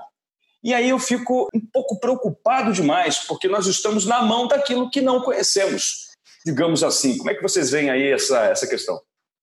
E 0.62 0.74
aí 0.74 0.90
eu 0.90 0.98
fico 0.98 1.48
um 1.54 1.60
pouco 1.72 1.98
preocupado 1.98 2.72
demais, 2.72 3.18
porque 3.20 3.48
nós 3.48 3.66
estamos 3.66 4.04
na 4.04 4.22
mão 4.22 4.46
daquilo 4.46 4.90
que 4.90 5.00
não 5.00 5.22
conhecemos, 5.22 6.08
digamos 6.44 6.82
assim. 6.82 7.16
Como 7.16 7.30
é 7.30 7.34
que 7.34 7.42
vocês 7.42 7.70
veem 7.70 7.88
aí 7.88 8.10
essa, 8.10 8.44
essa 8.46 8.66
questão? 8.66 9.00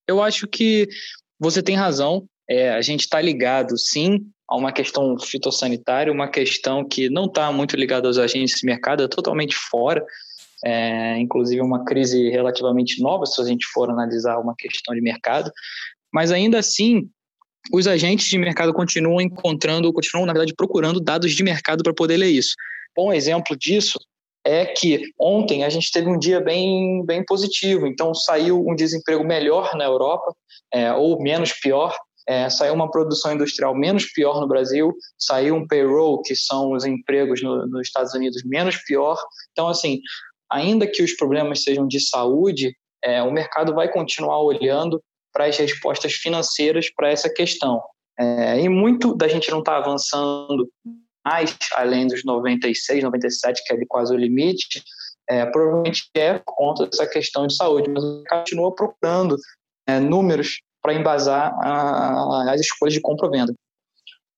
Eu 0.07 0.21
acho 0.21 0.47
que 0.47 0.87
você 1.39 1.63
tem 1.63 1.75
razão. 1.75 2.27
É, 2.49 2.69
a 2.69 2.81
gente 2.81 3.01
está 3.01 3.19
ligado, 3.19 3.77
sim, 3.77 4.29
a 4.47 4.55
uma 4.55 4.71
questão 4.71 5.17
fitossanitária, 5.19 6.13
uma 6.13 6.29
questão 6.29 6.87
que 6.87 7.09
não 7.09 7.25
está 7.25 7.51
muito 7.51 7.75
ligada 7.75 8.07
aos 8.07 8.17
agentes 8.17 8.59
de 8.59 8.65
mercado, 8.65 9.03
é 9.03 9.07
totalmente 9.07 9.55
fora. 9.55 10.05
É, 10.65 11.19
inclusive 11.19 11.61
uma 11.61 11.85
crise 11.85 12.29
relativamente 12.29 13.01
nova, 13.01 13.25
se 13.25 13.39
a 13.39 13.45
gente 13.45 13.65
for 13.73 13.89
analisar 13.89 14.39
uma 14.39 14.55
questão 14.57 14.95
de 14.95 15.01
mercado. 15.01 15.51
Mas 16.11 16.31
ainda 16.31 16.57
assim, 16.57 17.09
os 17.71 17.87
agentes 17.87 18.27
de 18.27 18.37
mercado 18.37 18.73
continuam 18.73 19.21
encontrando, 19.21 19.91
continuam, 19.93 20.25
na 20.25 20.33
verdade, 20.33 20.55
procurando 20.55 20.99
dados 20.99 21.33
de 21.33 21.43
mercado 21.43 21.83
para 21.83 21.93
poder 21.93 22.17
ler 22.17 22.29
isso. 22.29 22.55
Bom 22.95 23.13
exemplo 23.13 23.55
disso 23.55 23.99
é 24.45 24.65
que 24.65 25.01
ontem 25.19 25.63
a 25.63 25.69
gente 25.69 25.91
teve 25.91 26.09
um 26.09 26.17
dia 26.17 26.39
bem, 26.39 27.05
bem 27.05 27.23
positivo, 27.25 27.85
então 27.85 28.13
saiu 28.13 28.65
um 28.65 28.73
desemprego 28.73 29.23
melhor 29.23 29.75
na 29.75 29.83
Europa, 29.83 30.33
é, 30.73 30.93
ou 30.93 31.21
menos 31.21 31.51
pior, 31.51 31.93
é, 32.27 32.49
saiu 32.49 32.73
uma 32.73 32.91
produção 32.91 33.33
industrial 33.33 33.73
menos 33.73 34.05
pior 34.11 34.41
no 34.41 34.47
Brasil, 34.47 34.93
saiu 35.17 35.55
um 35.55 35.65
payroll, 35.65 36.21
que 36.21 36.35
são 36.35 36.73
os 36.73 36.85
empregos 36.85 37.41
no, 37.41 37.65
nos 37.67 37.87
Estados 37.87 38.13
Unidos, 38.13 38.43
menos 38.45 38.75
pior. 38.83 39.17
Então, 39.53 39.69
assim, 39.69 40.01
ainda 40.51 40.87
que 40.87 41.03
os 41.03 41.13
problemas 41.15 41.63
sejam 41.63 41.87
de 41.87 41.99
saúde, 41.99 42.75
é, 43.03 43.21
o 43.21 43.31
mercado 43.31 43.73
vai 43.73 43.91
continuar 43.91 44.41
olhando 44.41 45.01
para 45.33 45.45
as 45.45 45.57
respostas 45.57 46.13
financeiras 46.13 46.89
para 46.93 47.09
essa 47.09 47.29
questão. 47.29 47.81
É, 48.19 48.59
e 48.59 48.67
muito 48.67 49.15
da 49.15 49.27
gente 49.27 49.51
não 49.51 49.59
está 49.59 49.77
avançando 49.77 50.67
mais 51.25 51.55
além 51.73 52.07
dos 52.07 52.23
96, 52.23 53.03
97, 53.03 53.61
que 53.63 53.73
é 53.73 53.85
quase 53.87 54.13
o 54.13 54.17
limite, 54.17 54.81
é, 55.29 55.45
provavelmente 55.45 56.09
é 56.15 56.39
por 56.39 56.55
conta 56.55 56.87
dessa 56.87 57.05
questão 57.05 57.45
de 57.45 57.55
saúde, 57.55 57.89
mas 57.89 58.03
continua 58.29 58.73
procurando 58.73 59.35
é, 59.87 59.99
números 59.99 60.61
para 60.81 60.93
embasar 60.93 61.53
a, 61.61 62.53
as 62.53 62.61
escolhas 62.61 62.93
de 62.93 63.01
compra 63.01 63.25
ou 63.25 63.31
venda. 63.31 63.53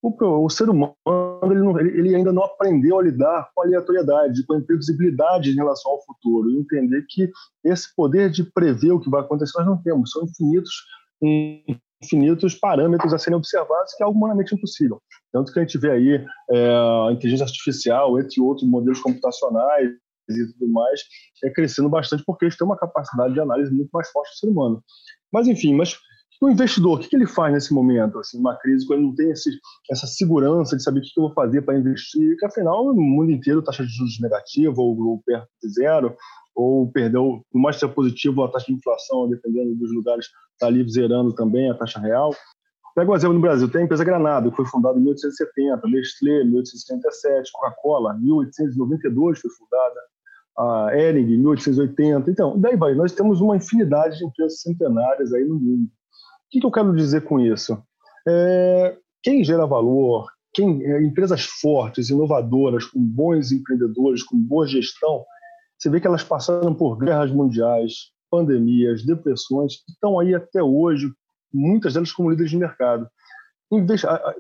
O, 0.02 0.46
o 0.46 0.50
ser 0.50 0.70
humano 0.70 0.96
ele, 1.44 1.62
não, 1.62 1.80
ele, 1.80 2.16
ainda 2.16 2.32
não 2.32 2.44
aprendeu 2.44 3.00
a 3.00 3.04
lidar 3.04 3.50
com 3.54 3.62
a 3.62 3.66
aleatoriedade, 3.66 4.46
com 4.46 4.54
a 4.54 4.58
imprevisibilidade 4.58 5.52
em 5.52 5.56
relação 5.56 5.92
ao 5.92 6.04
futuro, 6.06 6.52
entender 6.52 7.06
que 7.10 7.30
esse 7.64 7.94
poder 7.96 8.30
de 8.30 8.44
prever 8.44 8.92
o 8.92 9.00
que 9.00 9.10
vai 9.10 9.22
acontecer 9.22 9.58
nós 9.58 9.68
não 9.68 9.82
temos, 9.82 10.12
são 10.12 10.24
infinitos 10.24 10.74
infinitos 12.02 12.56
parâmetros 12.56 13.14
a 13.14 13.18
serem 13.18 13.38
observados, 13.38 13.94
que 13.94 14.02
é 14.02 14.06
algo 14.06 14.18
humanamente 14.18 14.56
impossível. 14.56 15.02
Tanto 15.34 15.52
que 15.52 15.60
a 15.60 15.62
gente 15.62 15.78
vê 15.78 15.92
aí 15.92 16.26
é, 16.50 17.12
inteligência 17.12 17.46
artificial, 17.46 18.18
entre 18.20 18.42
outros 18.42 18.68
modelos 18.70 19.02
computacionais 19.02 19.90
e 20.30 20.54
tudo 20.54 20.72
mais, 20.72 21.02
é 21.44 21.50
crescendo 21.50 21.90
bastante 21.90 22.24
porque 22.26 22.46
eles 22.46 22.56
têm 22.56 22.66
uma 22.66 22.78
capacidade 22.78 23.34
de 23.34 23.40
análise 23.40 23.72
muito 23.72 23.90
mais 23.92 24.10
forte 24.12 24.30
do 24.32 24.38
ser 24.38 24.48
humano. 24.48 24.82
Mas, 25.32 25.48
enfim, 25.48 25.76
mas 25.76 26.00
o 26.42 26.50
investidor, 26.50 26.98
o 26.98 27.00
que, 27.02 27.14
ele 27.16 27.28
faz 27.28 27.52
nesse 27.52 27.74
momento, 27.74 28.18
assim, 28.18 28.40
uma 28.40 28.56
crise, 28.56 28.88
quando 28.88 29.02
não 29.02 29.16
tem 29.16 29.30
esse, 29.32 29.50
essa 29.92 30.08
segurança 30.08 30.78
de 30.78 30.84
saber 30.84 31.00
o 31.00 31.02
que, 31.02 31.10
eu 31.18 31.24
vou 31.24 31.34
fazer 31.34 31.62
para 31.64 31.78
investir, 31.78 32.38
que 32.38 32.46
afinal, 32.46 32.86
no 32.86 33.02
mundo 33.02 33.32
inteiro, 33.32 33.62
taxa 33.62 33.86
de 33.86 33.92
juros 33.92 34.20
negativa 34.22 34.76
ou, 34.78 34.98
ou 34.98 35.22
perto 35.26 35.50
de 35.62 35.70
zero, 35.70 36.16
ou 36.56 36.90
perdeu, 36.92 37.42
por 37.52 37.60
mais 37.60 37.78
ser 37.78 37.90
positivo, 37.90 38.44
a 38.44 38.52
taxa 38.52 38.68
de 38.68 38.74
inflação, 38.74 39.30
dependendo 39.30 39.76
dos 39.76 39.94
lugares, 39.94 40.28
está 40.54 40.68
ali 40.68 40.88
zerando 40.90 41.34
também 41.34 41.70
a 41.70 41.76
taxa 41.76 42.00
real. 42.00 42.34
Pega 42.96 43.12
o 43.12 43.16
exemplo 43.16 43.36
no 43.36 43.42
Brasil, 43.42 43.70
tem 43.70 43.82
a 43.82 43.84
empresa 43.86 44.04
Granado, 44.04 44.50
que 44.50 44.58
foi 44.58 44.66
fundada 44.66 44.98
em 44.98 45.02
1870, 45.02 45.88
Nestlé, 45.88 46.44
1877, 46.44 47.52
Coca-Cola, 47.54 48.14
1892 48.14 49.40
foi 49.40 49.52
fundada, 49.52 50.00
a 50.58 50.98
Ering, 50.98 51.38
1880. 51.38 52.32
Então, 52.32 52.60
daí 52.60 52.76
vai, 52.76 52.94
nós 52.94 53.14
temos 53.14 53.40
uma 53.42 53.56
infinidade 53.56 54.18
de 54.18 54.26
empresas 54.26 54.62
centenárias 54.62 55.34
aí 55.34 55.46
no 55.46 55.56
mundo. 55.56 55.90
Que, 56.52 56.60
que 56.60 56.66
eu 56.66 56.72
quero 56.72 56.96
dizer 56.96 57.24
com 57.26 57.40
isso? 57.40 57.82
É, 58.28 58.98
quem 59.24 59.44
gera 59.44 59.66
valor, 59.66 60.28
quem, 60.54 60.84
é, 60.84 61.02
empresas 61.04 61.44
fortes, 61.44 62.10
inovadoras, 62.10 62.86
com 62.86 63.00
bons 63.00 63.52
empreendedores, 63.52 64.24
com 64.24 64.38
boa 64.38 64.68
gestão, 64.68 65.24
você 65.78 65.90
vê 65.90 66.00
que 66.00 66.08
elas 66.08 66.24
passaram 66.24 66.74
por 66.74 66.98
guerras 66.98 67.32
mundiais, 67.32 68.12
pandemias, 68.30 69.06
depressões, 69.06 69.84
estão 69.88 70.20
aí 70.20 70.36
até 70.36 70.62
hoje, 70.62 71.12
muitas 71.54 71.94
delas 71.94 72.12
como 72.12 72.30
líderes 72.30 72.52
de 72.52 72.58
mercado. 72.58 73.08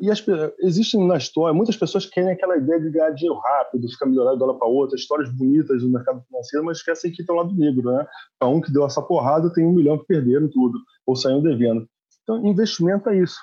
E 0.01 0.09
as, 0.09 0.25
existem 0.59 1.07
na 1.07 1.15
história, 1.17 1.53
muitas 1.53 1.77
pessoas 1.77 2.07
querem 2.07 2.31
aquela 2.31 2.57
ideia 2.57 2.79
de 2.81 2.89
ganhar 2.89 3.11
dinheiro 3.11 3.39
rápido, 3.39 3.87
ficar 3.87 4.07
milionário 4.07 4.39
de 4.39 4.43
hora 4.43 4.57
para 4.57 4.67
outra, 4.67 4.95
histórias 4.95 5.29
bonitas 5.29 5.83
do 5.83 5.89
mercado 5.89 6.23
financeiro, 6.23 6.65
mas 6.65 6.77
esquecem 6.77 7.11
que 7.11 7.23
tem 7.23 7.35
o 7.35 7.37
lado 7.37 7.53
negro, 7.53 7.91
né? 7.91 8.07
Para 8.39 8.49
um 8.49 8.59
que 8.59 8.73
deu 8.73 8.83
essa 8.85 9.03
porrada, 9.03 9.53
tem 9.53 9.65
um 9.65 9.71
milhão 9.71 9.99
que 9.99 10.05
perderam 10.05 10.49
tudo, 10.49 10.79
ou 11.05 11.15
saíram 11.15 11.43
devendo. 11.43 11.87
Então, 12.29 12.45
investimento 12.45 13.09
é 13.09 13.17
isso. 13.17 13.39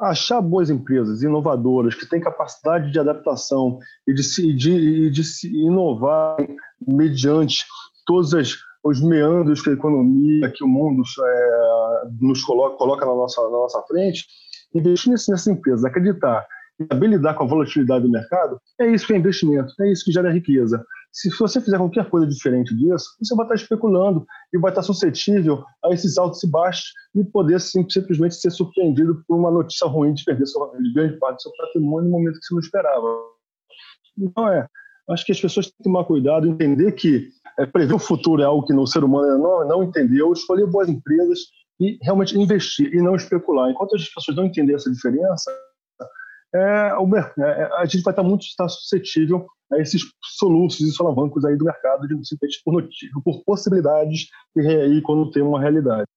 Achar 0.00 0.40
boas 0.40 0.70
empresas 0.70 1.24
inovadoras 1.24 1.96
que 1.96 2.08
têm 2.08 2.20
capacidade 2.20 2.92
de 2.92 3.00
adaptação 3.00 3.80
e 4.06 4.14
de 4.14 4.22
se, 4.22 4.52
de, 4.52 5.10
de 5.10 5.24
se 5.24 5.48
inovar 5.48 6.36
mediante 6.86 7.64
todos 8.06 8.32
as, 8.32 8.54
os 8.84 9.00
meandros 9.00 9.60
que 9.60 9.70
a 9.70 9.72
economia, 9.72 10.52
que 10.52 10.62
o 10.62 10.68
mundo 10.68 11.02
é, 11.20 12.02
nos 12.20 12.44
coloca, 12.44 12.76
coloca 12.76 13.04
na, 13.04 13.14
nossa, 13.14 13.42
na 13.42 13.50
nossa 13.50 13.82
frente, 13.82 14.24
investir 14.72 15.10
nessas 15.10 15.44
empresas, 15.48 15.84
acreditar 15.84 16.46
saber 16.90 17.06
lidar 17.06 17.34
com 17.34 17.44
a 17.44 17.46
volatilidade 17.46 18.04
do 18.04 18.10
mercado, 18.10 18.60
é 18.80 18.86
isso 18.86 19.06
que 19.06 19.12
é 19.12 19.16
investimento, 19.16 19.72
é 19.80 19.92
isso 19.92 20.04
que 20.04 20.10
gera 20.12 20.32
riqueza. 20.32 20.84
Se 21.14 21.30
você 21.38 21.60
fizer 21.60 21.78
qualquer 21.78 22.10
coisa 22.10 22.26
diferente 22.26 22.76
disso, 22.76 23.06
você 23.20 23.36
vai 23.36 23.44
estar 23.44 23.54
especulando 23.54 24.26
e 24.52 24.58
vai 24.58 24.72
estar 24.72 24.82
suscetível 24.82 25.64
a 25.84 25.94
esses 25.94 26.18
altos 26.18 26.42
e 26.42 26.50
baixos 26.50 26.90
e 27.14 27.22
poder 27.22 27.60
simplesmente 27.60 28.34
ser 28.34 28.50
surpreendido 28.50 29.22
por 29.28 29.38
uma 29.38 29.48
notícia 29.48 29.86
ruim 29.86 30.12
de 30.12 30.24
perder 30.24 30.44
sua, 30.44 30.72
grande 30.92 31.16
parte 31.20 31.36
do 31.36 31.42
seu 31.42 31.52
patrimônio 31.56 32.10
no 32.10 32.18
momento 32.18 32.40
que 32.40 32.46
você 32.46 32.54
não 32.54 32.60
esperava. 32.60 33.06
Então, 34.18 34.48
é, 34.48 34.66
acho 35.10 35.24
que 35.24 35.30
as 35.30 35.40
pessoas 35.40 35.66
têm 35.66 35.76
que 35.76 35.84
tomar 35.84 36.04
cuidado, 36.04 36.48
entender 36.48 36.90
que 36.92 37.28
é, 37.60 37.64
prever 37.64 37.94
o 37.94 37.98
futuro 38.00 38.42
é 38.42 38.44
algo 38.44 38.66
que 38.66 38.72
no 38.72 38.84
ser 38.84 39.04
humano 39.04 39.38
não, 39.38 39.68
não 39.68 39.84
entendeu, 39.84 40.32
escolher 40.32 40.66
boas 40.66 40.88
empresas 40.88 41.38
e 41.78 41.96
realmente 42.02 42.36
investir 42.36 42.92
e 42.92 43.00
não 43.00 43.14
especular. 43.14 43.70
Enquanto 43.70 43.94
as 43.94 44.08
pessoas 44.08 44.36
não 44.36 44.46
entenderem 44.46 44.74
essa 44.74 44.90
diferença, 44.90 45.48
é, 46.52 46.94
o, 46.96 47.08
é, 47.16 47.70
a 47.78 47.84
gente 47.84 48.02
vai 48.02 48.10
estar 48.10 48.24
muito 48.24 48.42
estar 48.42 48.68
suscetível 48.68 49.46
a 49.74 49.80
esses 49.80 50.02
soluços 50.38 50.88
e 50.88 50.92
solavancos 50.92 51.44
aí 51.44 51.56
do 51.56 51.64
mercado, 51.64 52.06
de 52.06 52.14
simplesmente 52.26 52.62
por, 52.64 52.82
por 53.22 53.44
possibilidades 53.44 54.28
e 54.56 54.66
aí 54.66 55.02
quando 55.02 55.30
tem 55.30 55.42
uma 55.42 55.60
realidade. 55.60 56.08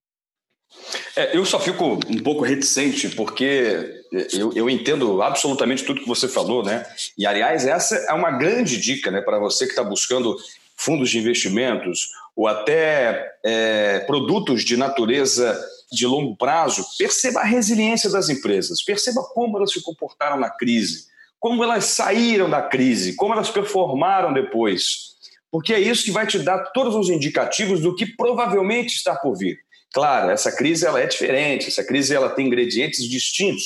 É, 1.15 1.35
eu 1.35 1.45
só 1.45 1.59
fico 1.59 1.99
um 2.07 2.19
pouco 2.19 2.43
reticente, 2.43 3.09
porque 3.09 4.03
eu, 4.33 4.51
eu, 4.53 4.69
entendo 4.69 5.21
absolutamente 5.21 5.83
tudo 5.83 6.01
que 6.01 6.07
você 6.07 6.27
falou, 6.27 6.63
né? 6.63 6.85
E, 7.17 7.25
aliás, 7.25 7.65
essa 7.65 7.95
é 7.95 8.13
uma 8.13 8.31
grande 8.31 8.77
dica 8.77 9.09
né, 9.09 9.21
para 9.21 9.39
você 9.39 9.65
que 9.65 9.71
está 9.71 9.83
buscando 9.83 10.35
fundos 10.75 11.09
de 11.09 11.17
investimentos 11.17 12.09
ou 12.35 12.47
até 12.47 13.31
é, 13.43 13.99
produtos 14.01 14.63
de 14.63 14.77
natureza 14.77 15.59
de 15.91 16.05
longo 16.05 16.35
prazo, 16.35 16.85
perceba 16.97 17.39
a 17.39 17.45
resiliência 17.45 18.09
das 18.09 18.29
empresas, 18.29 18.83
perceba 18.83 19.23
como 19.33 19.57
elas 19.57 19.71
se 19.71 19.81
comportaram 19.81 20.37
na 20.37 20.49
crise, 20.49 21.07
como 21.39 21.63
elas 21.63 21.85
saíram 21.85 22.49
da 22.49 22.61
crise, 22.61 23.15
como 23.15 23.33
elas 23.33 23.49
performaram 23.49 24.33
depois. 24.33 25.15
Porque 25.51 25.73
é 25.73 25.79
isso 25.79 26.03
que 26.03 26.11
vai 26.11 26.27
te 26.27 26.39
dar 26.39 26.71
todos 26.71 26.95
os 26.95 27.09
indicativos 27.09 27.81
do 27.81 27.95
que 27.95 28.05
provavelmente 28.05 28.95
está 28.95 29.15
por 29.15 29.37
vir. 29.37 29.57
Claro, 29.93 30.29
essa 30.29 30.51
crise 30.51 30.85
ela 30.85 30.99
é 30.99 31.05
diferente, 31.05 31.67
essa 31.67 31.83
crise 31.83 32.13
ela 32.13 32.29
tem 32.29 32.47
ingredientes 32.47 33.07
distintos 33.09 33.63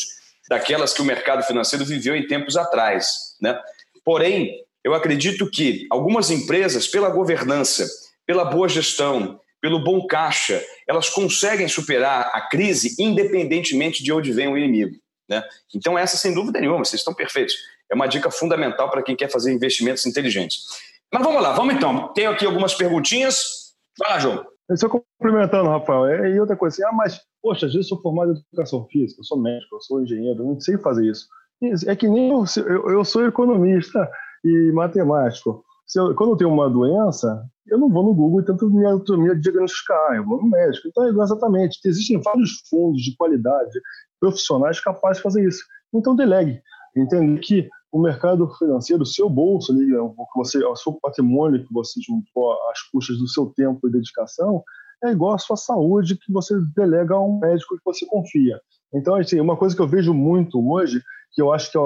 daquelas 0.47 0.93
que 0.93 1.01
o 1.01 1.05
mercado 1.05 1.43
financeiro 1.43 1.85
viveu 1.85 2.15
em 2.15 2.27
tempos 2.27 2.55
atrás. 2.55 3.35
Né? 3.41 3.59
Porém, 4.03 4.53
eu 4.83 4.93
acredito 4.93 5.49
que 5.49 5.87
algumas 5.89 6.29
empresas, 6.29 6.87
pela 6.87 7.09
governança, 7.09 7.87
pela 8.25 8.45
boa 8.45 8.67
gestão, 8.67 9.39
pelo 9.61 9.83
bom 9.83 10.05
caixa, 10.07 10.63
elas 10.87 11.09
conseguem 11.09 11.67
superar 11.67 12.31
a 12.33 12.41
crise 12.41 12.95
independentemente 12.99 14.03
de 14.03 14.11
onde 14.11 14.31
vem 14.31 14.47
o 14.47 14.57
inimigo. 14.57 14.95
Né? 15.31 15.41
Então, 15.73 15.97
essa, 15.97 16.17
sem 16.17 16.33
dúvida 16.33 16.59
nenhuma, 16.59 16.83
vocês 16.83 16.99
estão 16.99 17.13
perfeitos. 17.13 17.55
É 17.89 17.95
uma 17.95 18.05
dica 18.05 18.29
fundamental 18.29 18.91
para 18.91 19.01
quem 19.01 19.15
quer 19.15 19.29
fazer 19.31 19.53
investimentos 19.53 20.05
inteligentes. 20.05 20.63
Mas 21.09 21.23
vamos 21.23 21.41
lá, 21.41 21.53
vamos 21.53 21.73
então. 21.73 22.11
Tenho 22.13 22.31
aqui 22.31 22.45
algumas 22.45 22.73
perguntinhas. 22.73 23.73
Vai 23.97 24.09
lá, 24.09 24.19
João. 24.19 24.45
Só 24.75 24.89
complementando, 24.89 25.69
Rafael, 25.69 26.27
e 26.27 26.39
outra 26.39 26.55
coisa 26.57 26.75
assim, 26.75 26.83
ah, 26.83 26.95
mas, 26.95 27.19
poxa, 27.41 27.65
às 27.65 27.73
vezes 27.73 27.89
eu 27.89 27.95
sou 27.95 28.01
formado 28.01 28.33
em 28.33 28.43
educação 28.51 28.85
física, 28.87 29.21
eu 29.21 29.23
sou 29.25 29.37
médico, 29.41 29.75
eu 29.75 29.81
sou 29.81 30.01
engenheiro, 30.01 30.41
eu 30.41 30.45
não 30.45 30.59
sei 30.59 30.77
fazer 30.77 31.09
isso. 31.09 31.27
É 31.87 31.95
que 31.95 32.07
nem 32.09 32.29
eu, 32.29 32.45
eu 32.89 33.03
sou 33.05 33.25
economista 33.25 34.09
e 34.43 34.71
matemático. 34.73 35.63
Eu, 35.95 36.13
quando 36.15 36.31
eu 36.31 36.37
tenho 36.37 36.49
uma 36.49 36.69
doença, 36.69 37.41
eu 37.67 37.77
não 37.77 37.89
vou 37.89 38.03
no 38.03 38.13
Google 38.13 38.41
e 38.41 38.45
tento 38.45 38.69
me, 38.69 38.83
me 39.17 39.35
diagnosticar, 39.39 40.15
eu 40.15 40.25
vou 40.25 40.41
no 40.41 40.49
médico. 40.49 40.87
Então, 40.87 41.05
é 41.05 41.09
exatamente, 41.09 41.79
existem 41.85 42.21
vários 42.21 42.61
fundos 42.69 43.01
de 43.01 43.15
qualidade 43.15 43.79
profissionais 44.19 44.79
capazes 44.79 45.17
de 45.17 45.23
fazer 45.23 45.47
isso. 45.47 45.63
Então, 45.93 46.15
delegue. 46.15 46.61
Entender 46.95 47.39
que 47.39 47.69
o 47.91 48.01
mercado 48.01 48.49
financeiro, 48.57 49.03
o 49.03 49.05
seu 49.05 49.29
bolso, 49.29 49.71
ali, 49.71 49.85
você, 50.35 50.63
o 50.63 50.75
seu 50.75 50.93
patrimônio 50.93 51.65
que 51.65 51.73
você 51.73 51.99
juntou 52.01 52.53
às 52.71 52.81
custas 52.89 53.17
do 53.17 53.27
seu 53.27 53.47
tempo 53.47 53.87
e 53.87 53.91
dedicação, 53.91 54.63
é 55.03 55.11
igual 55.11 55.33
a 55.33 55.39
sua 55.39 55.57
saúde 55.57 56.15
que 56.15 56.31
você 56.31 56.55
delega 56.75 57.15
a 57.15 57.23
um 57.23 57.39
médico 57.39 57.75
que 57.75 57.83
você 57.83 58.05
confia. 58.05 58.59
Então, 58.93 59.15
assim, 59.15 59.39
uma 59.39 59.57
coisa 59.57 59.75
que 59.75 59.81
eu 59.81 59.87
vejo 59.87 60.13
muito 60.13 60.59
hoje, 60.71 61.01
que 61.33 61.41
eu 61.41 61.51
acho 61.51 61.71
que 61.71 61.77
é 61.77 61.81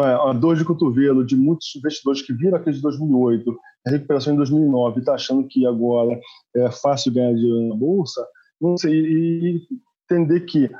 uma, 0.00 0.32
dor 0.32 0.56
de 0.56 0.64
cotovelo 0.64 1.24
de 1.24 1.36
muitos 1.36 1.74
investidores 1.76 2.22
que 2.22 2.32
viram 2.32 2.56
a 2.56 2.60
crise 2.60 2.78
de 2.78 2.82
2008, 2.82 3.58
a 3.86 3.90
recuperação 3.90 4.34
em 4.34 4.36
2009, 4.36 4.96
e 4.96 5.00
está 5.00 5.14
achando 5.14 5.46
que 5.46 5.66
agora 5.66 6.18
é 6.56 6.70
fácil 6.70 7.12
ganhar 7.12 7.34
dinheiro 7.34 7.68
na 7.68 7.74
bolsa, 7.74 8.26
não 8.60 8.76
sei, 8.76 8.92
e 8.92 9.62
entender 10.04 10.40
que 10.40 10.70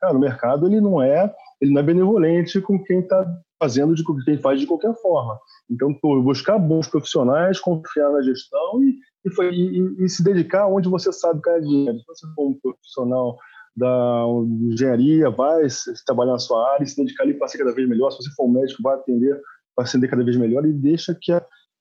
cara, 0.00 0.16
o 0.16 0.20
mercado 0.20 0.66
ele 0.66 0.80
não 0.80 1.02
é 1.02 1.34
ele 1.60 1.72
não 1.72 1.80
é 1.80 1.84
benevolente 1.84 2.60
com 2.60 2.82
quem 2.84 3.00
está 3.00 3.26
fazendo 3.60 3.94
de 3.94 4.04
quem 4.24 4.38
faz 4.38 4.60
de 4.60 4.66
qualquer 4.66 4.94
forma. 5.02 5.38
Então, 5.68 5.92
buscar 6.22 6.58
bons 6.58 6.86
profissionais, 6.86 7.58
confiar 7.58 8.10
na 8.12 8.22
gestão 8.22 8.82
e, 8.82 8.98
e, 9.26 9.42
e, 9.42 10.04
e 10.04 10.08
se 10.08 10.22
dedicar 10.22 10.68
onde 10.68 10.88
você 10.88 11.12
sabe 11.12 11.40
ganhar 11.42 11.60
dinheiro. 11.60 11.98
Se 11.98 12.06
você 12.06 12.26
for 12.34 12.50
um 12.50 12.54
profissional 12.54 13.36
da 13.78 14.24
engenharia, 14.70 15.30
vai 15.30 15.66
trabalhar 16.04 16.32
na 16.32 16.38
sua 16.38 16.74
área, 16.74 16.86
se 16.86 16.96
dedicar 16.96 17.24
ali 17.24 17.34
para 17.34 17.48
ser 17.48 17.58
cada 17.58 17.74
vez 17.74 17.88
melhor. 17.88 18.10
Se 18.10 18.18
você 18.18 18.30
for 18.34 18.46
um 18.46 18.52
médico, 18.52 18.82
vai 18.82 18.96
atender 18.96 19.40
para 19.74 19.86
ser 19.86 20.06
cada 20.08 20.24
vez 20.24 20.36
melhor 20.36 20.66
e 20.66 20.72
deixa 20.72 21.16
que 21.20 21.32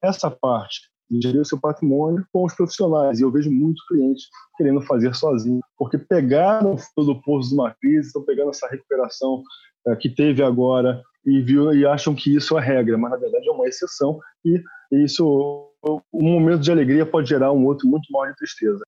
essa 0.04 0.30
parte 0.30 0.82
gerir 1.22 1.42
o 1.42 1.46
seu 1.46 1.60
patrimônio 1.60 2.26
com 2.32 2.46
os 2.46 2.54
profissionais. 2.54 3.20
E 3.20 3.24
eu 3.24 3.32
vejo 3.32 3.50
muitos 3.50 3.84
clientes 3.88 4.26
querendo 4.58 4.82
fazer 4.82 5.16
sozinho, 5.16 5.62
porque 5.78 5.98
pegaram 5.98 6.76
o 6.98 7.22
poço 7.22 7.50
de 7.50 7.56
uma 7.56 7.74
crise, 7.74 8.08
estão 8.08 8.24
pegando 8.24 8.50
essa 8.50 8.68
recuperação 8.68 9.42
é, 9.88 9.96
que 9.96 10.10
teve 10.10 10.44
agora 10.44 11.02
e, 11.26 11.42
viu, 11.42 11.74
e 11.74 11.86
acham 11.86 12.14
que 12.14 12.36
isso 12.36 12.58
é 12.58 12.62
regra, 12.62 12.98
mas 12.98 13.12
na 13.12 13.18
verdade 13.18 13.48
é 13.48 13.52
uma 13.52 13.68
exceção 13.68 14.20
e 14.46 14.62
isso, 14.92 15.72
um 16.14 16.32
momento 16.32 16.62
de 16.62 16.72
alegria 16.72 17.06
pode 17.06 17.30
gerar 17.30 17.52
um 17.52 17.66
outro 17.66 17.88
muito 17.88 18.12
maior 18.12 18.32
de 18.32 18.38
tristeza. 18.38 18.84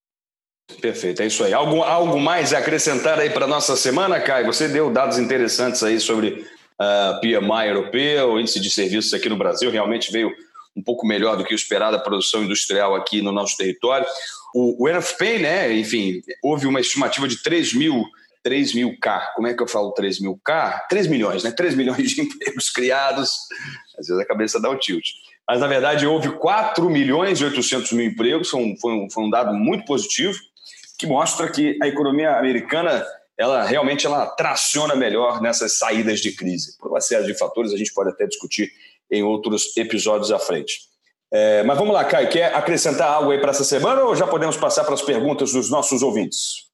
Perfeito, 0.82 1.22
é 1.22 1.28
isso 1.28 1.44
aí. 1.44 1.54
Algo, 1.54 1.84
algo 1.84 2.20
mais 2.20 2.54
a 2.54 2.60
acrescentar 2.60 3.20
aí 3.20 3.30
para 3.30 3.48
nossa 3.48 3.76
semana, 3.76 4.20
Caio? 4.20 4.46
Você 4.46 4.68
deu 4.68 4.90
dados 4.90 5.18
interessantes 5.18 5.84
aí 5.84 6.00
sobre 6.00 6.30
uh, 6.30 6.46
ah, 6.80 7.20
PMI 7.22 7.68
europeu, 7.68 8.32
o 8.32 8.40
índice 8.40 8.60
de 8.60 8.70
serviços 8.70 9.14
aqui 9.14 9.28
no 9.28 9.38
Brasil, 9.38 9.70
realmente 9.70 10.12
veio 10.12 10.32
um 10.76 10.82
pouco 10.82 11.06
melhor 11.06 11.36
do 11.36 11.44
que 11.44 11.54
o 11.54 11.56
esperado 11.56 11.98
a 11.98 12.00
produção 12.00 12.44
industrial 12.44 12.96
aqui 12.96 13.22
no 13.22 13.32
nosso 13.32 13.58
território. 13.58 14.08
O, 14.54 14.86
o 14.86 14.90
NFP, 14.90 15.40
né, 15.40 15.74
enfim, 15.74 16.22
houve 16.44 16.66
uma 16.66 16.80
estimativa 16.80 17.28
de 17.28 17.42
3 17.44 17.74
mil 17.74 18.06
3 18.42 18.74
mil 18.74 18.98
K. 19.00 19.34
Como 19.36 19.48
é 19.48 19.54
que 19.54 19.62
eu 19.62 19.68
falo 19.68 19.92
3 19.92 20.22
mil 20.22 20.40
K? 20.44 20.86
3 20.90 21.08
milhões, 21.08 21.44
né? 21.44 21.52
3 21.52 21.76
milhões 21.76 22.12
de 22.12 22.22
empregos 22.24 22.70
criados. 22.70 23.32
Às 23.98 24.08
vezes 24.08 24.22
a 24.22 24.26
cabeça 24.26 24.62
dá 24.62 24.70
o 24.70 24.74
um 24.74 24.78
tilt. 24.78 25.06
Mas, 25.48 25.60
na 25.60 25.68
verdade, 25.68 26.06
houve 26.06 26.30
4 26.38 26.90
milhões 26.90 27.42
e 27.42 27.44
800 27.44 27.92
mil 27.94 28.06
empregos. 28.06 28.50
Foi 28.50 28.62
um, 28.62 28.78
foi 28.80 28.94
um, 28.94 29.10
foi 29.10 29.24
um 29.24 29.30
dado 29.30 29.54
muito 29.54 29.84
positivo, 29.84 30.38
que 31.00 31.08
mostra 31.08 31.50
que 31.50 31.80
a 31.82 31.88
economia 31.88 32.38
americana 32.38 33.06
ela 33.38 33.64
realmente 33.64 34.06
ela 34.06 34.26
traciona 34.28 34.96
melhor 34.96 35.42
nessas 35.42 35.78
saídas 35.78 36.20
de 36.20 36.34
crise. 36.34 36.78
Por 36.78 36.92
uma 36.92 37.00
série 37.00 37.26
de 37.26 37.34
fatores, 37.34 37.72
a 37.72 37.78
gente 37.78 37.94
pode 37.94 38.10
até 38.10 38.28
discutir 38.28 38.70
em 39.10 39.24
outros 39.24 39.76
episódios 39.78 40.30
à 40.30 40.38
frente. 40.38 40.82
É, 41.32 41.64
mas 41.64 41.78
vamos 41.78 41.94
lá, 41.94 42.04
Caio, 42.04 42.30
quer 42.30 42.54
acrescentar 42.54 43.10
algo 43.10 43.32
aí 43.32 43.40
para 43.40 43.52
essa 43.52 43.64
semana 43.64 44.04
ou 44.04 44.14
já 44.14 44.28
podemos 44.28 44.58
passar 44.58 44.84
para 44.84 44.94
as 44.94 45.02
perguntas 45.02 45.54
dos 45.54 45.70
nossos 45.70 46.04
ouvintes? 46.04 46.68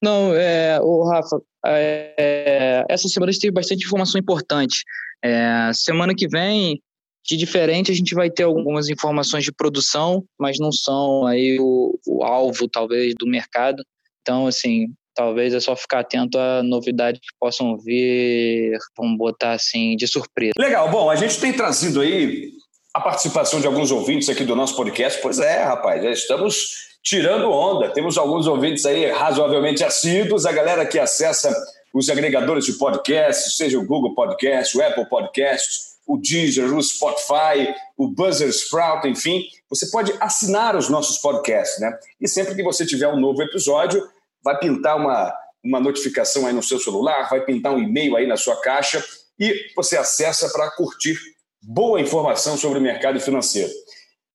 Não, 0.00 0.32
é, 0.34 0.80
o 0.80 1.04
Rafa, 1.04 1.40
é, 1.66 2.84
essa 2.88 3.08
semana 3.08 3.30
a 3.30 3.32
gente 3.32 3.42
teve 3.42 3.52
bastante 3.52 3.84
informação 3.84 4.20
importante. 4.20 4.84
É, 5.24 5.70
semana 5.74 6.14
que 6.14 6.28
vem, 6.28 6.80
de 7.24 7.36
diferente, 7.36 7.90
a 7.90 7.94
gente 7.94 8.14
vai 8.14 8.30
ter 8.30 8.42
algumas 8.42 8.88
informações 8.88 9.44
de 9.44 9.52
produção, 9.52 10.24
mas 10.38 10.58
não 10.58 10.72
são 10.72 11.26
aí 11.26 11.58
o, 11.60 11.98
o 12.06 12.24
alvo, 12.24 12.68
talvez, 12.68 13.14
do 13.18 13.26
mercado. 13.26 13.82
Então, 14.20 14.46
assim, 14.46 14.86
talvez 15.14 15.54
é 15.54 15.60
só 15.60 15.76
ficar 15.76 16.00
atento 16.00 16.38
a 16.38 16.62
novidades 16.62 17.20
que 17.20 17.36
possam 17.38 17.76
vir, 17.78 18.76
vamos 18.96 19.16
botar 19.18 19.52
assim, 19.52 19.96
de 19.96 20.06
surpresa. 20.06 20.52
Legal, 20.58 20.90
bom, 20.90 21.10
a 21.10 21.16
gente 21.16 21.38
tem 21.38 21.52
trazido 21.52 22.00
aí 22.00 22.50
a 22.94 23.00
participação 23.00 23.60
de 23.60 23.66
alguns 23.66 23.90
ouvintes 23.90 24.28
aqui 24.28 24.44
do 24.44 24.56
nosso 24.56 24.76
podcast. 24.76 25.20
Pois 25.22 25.38
é, 25.38 25.62
rapaz, 25.62 26.02
já 26.02 26.10
estamos 26.10 26.92
tirando 27.02 27.50
onda. 27.50 27.90
Temos 27.90 28.18
alguns 28.18 28.46
ouvintes 28.46 28.84
aí 28.84 29.10
razoavelmente 29.10 29.82
assíduos, 29.82 30.44
a 30.44 30.52
galera 30.52 30.86
que 30.86 30.98
acessa 30.98 31.54
os 31.94 32.08
agregadores 32.08 32.64
de 32.64 32.72
podcast, 32.74 33.50
seja 33.56 33.78
o 33.78 33.86
Google 33.86 34.14
Podcast, 34.14 34.76
o 34.76 34.82
Apple 34.82 35.08
Podcast, 35.08 35.91
o 36.06 36.18
Deezer, 36.18 36.74
o 36.74 36.82
Spotify, 36.82 37.74
o 37.96 38.08
Buzzer 38.08 38.48
Sprout, 38.48 39.06
enfim, 39.06 39.44
você 39.68 39.90
pode 39.90 40.12
assinar 40.20 40.76
os 40.76 40.88
nossos 40.88 41.18
podcasts, 41.18 41.80
né? 41.80 41.96
E 42.20 42.28
sempre 42.28 42.54
que 42.54 42.62
você 42.62 42.84
tiver 42.84 43.08
um 43.08 43.20
novo 43.20 43.42
episódio, 43.42 44.02
vai 44.42 44.58
pintar 44.58 44.96
uma, 44.96 45.32
uma 45.64 45.80
notificação 45.80 46.46
aí 46.46 46.52
no 46.52 46.62
seu 46.62 46.78
celular, 46.78 47.28
vai 47.30 47.40
pintar 47.44 47.72
um 47.72 47.78
e-mail 47.78 48.16
aí 48.16 48.26
na 48.26 48.36
sua 48.36 48.60
caixa 48.60 49.02
e 49.38 49.54
você 49.74 49.96
acessa 49.96 50.48
para 50.50 50.70
curtir 50.72 51.16
boa 51.62 52.00
informação 52.00 52.56
sobre 52.56 52.78
o 52.78 52.82
mercado 52.82 53.20
financeiro. 53.20 53.70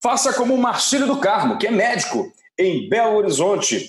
Faça 0.01 0.33
como 0.33 0.53
o 0.53 0.57
Marcílio 0.57 1.07
do 1.07 1.19
Carmo, 1.19 1.57
que 1.57 1.67
é 1.67 1.71
médico 1.71 2.31
em 2.57 2.88
Belo 2.88 3.17
Horizonte. 3.17 3.86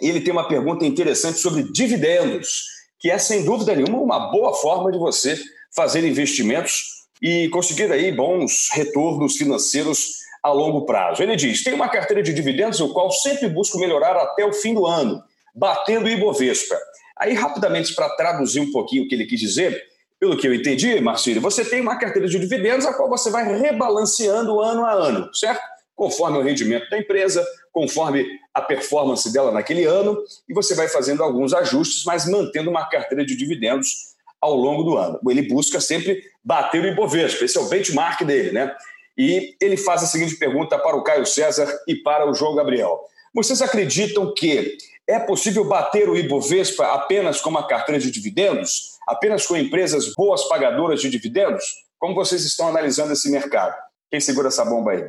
Ele 0.00 0.20
tem 0.20 0.32
uma 0.32 0.48
pergunta 0.48 0.84
interessante 0.84 1.38
sobre 1.38 1.62
dividendos, 1.72 2.64
que 2.98 3.10
é, 3.10 3.18
sem 3.18 3.44
dúvida 3.44 3.74
nenhuma, 3.74 3.98
uma 4.00 4.30
boa 4.30 4.54
forma 4.54 4.92
de 4.92 4.98
você 4.98 5.40
fazer 5.74 6.04
investimentos 6.04 7.00
e 7.22 7.48
conseguir 7.48 7.90
aí 7.92 8.10
bons 8.12 8.68
retornos 8.72 9.36
financeiros 9.36 10.20
a 10.42 10.50
longo 10.50 10.86
prazo. 10.86 11.22
Ele 11.22 11.36
diz: 11.36 11.62
tem 11.62 11.74
uma 11.74 11.88
carteira 11.88 12.22
de 12.22 12.32
dividendos, 12.32 12.80
o 12.80 12.92
qual 12.92 13.10
sempre 13.10 13.48
busco 13.48 13.78
melhorar 13.78 14.16
até 14.16 14.44
o 14.44 14.52
fim 14.52 14.74
do 14.74 14.86
ano, 14.86 15.22
batendo 15.54 16.06
o 16.06 16.08
Ibovespa. 16.08 16.78
Aí, 17.18 17.34
rapidamente, 17.34 17.94
para 17.94 18.08
traduzir 18.16 18.60
um 18.60 18.72
pouquinho 18.72 19.04
o 19.04 19.08
que 19.08 19.14
ele 19.14 19.26
quis 19.26 19.38
dizer, 19.38 19.82
pelo 20.18 20.36
que 20.36 20.46
eu 20.48 20.54
entendi, 20.54 20.98
Marcílio, 21.00 21.40
você 21.40 21.64
tem 21.64 21.80
uma 21.80 21.98
carteira 21.98 22.26
de 22.26 22.38
dividendos 22.38 22.86
a 22.86 22.94
qual 22.94 23.08
você 23.08 23.30
vai 23.30 23.58
rebalanceando 23.58 24.60
ano 24.60 24.84
a 24.84 24.92
ano, 24.92 25.34
certo? 25.34 25.62
Conforme 25.94 26.38
o 26.38 26.42
rendimento 26.42 26.88
da 26.88 26.98
empresa, 26.98 27.46
conforme 27.72 28.26
a 28.54 28.62
performance 28.62 29.30
dela 29.32 29.52
naquele 29.52 29.84
ano, 29.84 30.18
e 30.48 30.54
você 30.54 30.74
vai 30.74 30.88
fazendo 30.88 31.22
alguns 31.22 31.52
ajustes, 31.52 32.04
mas 32.04 32.26
mantendo 32.26 32.70
uma 32.70 32.88
carteira 32.88 33.24
de 33.24 33.36
dividendos 33.36 34.09
ao 34.40 34.54
longo 34.54 34.82
do 34.82 34.96
ano. 34.96 35.20
Ele 35.28 35.42
busca 35.42 35.80
sempre 35.80 36.22
bater 36.42 36.82
o 36.82 36.86
Ibovespa, 36.86 37.44
esse 37.44 37.58
é 37.58 37.60
o 37.60 37.68
benchmark 37.68 38.22
dele, 38.24 38.52
né? 38.52 38.74
E 39.16 39.54
ele 39.60 39.76
faz 39.76 40.02
a 40.02 40.06
seguinte 40.06 40.36
pergunta 40.36 40.78
para 40.78 40.96
o 40.96 41.02
Caio 41.02 41.26
César 41.26 41.68
e 41.86 41.94
para 41.94 42.28
o 42.28 42.34
João 42.34 42.54
Gabriel. 42.54 43.00
Vocês 43.34 43.60
acreditam 43.60 44.32
que 44.34 44.76
é 45.06 45.18
possível 45.18 45.64
bater 45.64 46.08
o 46.08 46.16
Ibovespa 46.16 46.86
apenas 46.94 47.40
com 47.40 47.50
uma 47.50 47.66
carteira 47.66 48.00
de 48.00 48.10
dividendos? 48.10 48.98
Apenas 49.06 49.46
com 49.46 49.56
empresas 49.56 50.14
boas 50.14 50.44
pagadoras 50.44 51.00
de 51.00 51.10
dividendos? 51.10 51.64
Como 51.98 52.14
vocês 52.14 52.44
estão 52.44 52.68
analisando 52.68 53.12
esse 53.12 53.30
mercado? 53.30 53.74
Quem 54.10 54.20
segura 54.20 54.48
essa 54.48 54.64
bomba 54.64 54.92
aí? 54.92 55.04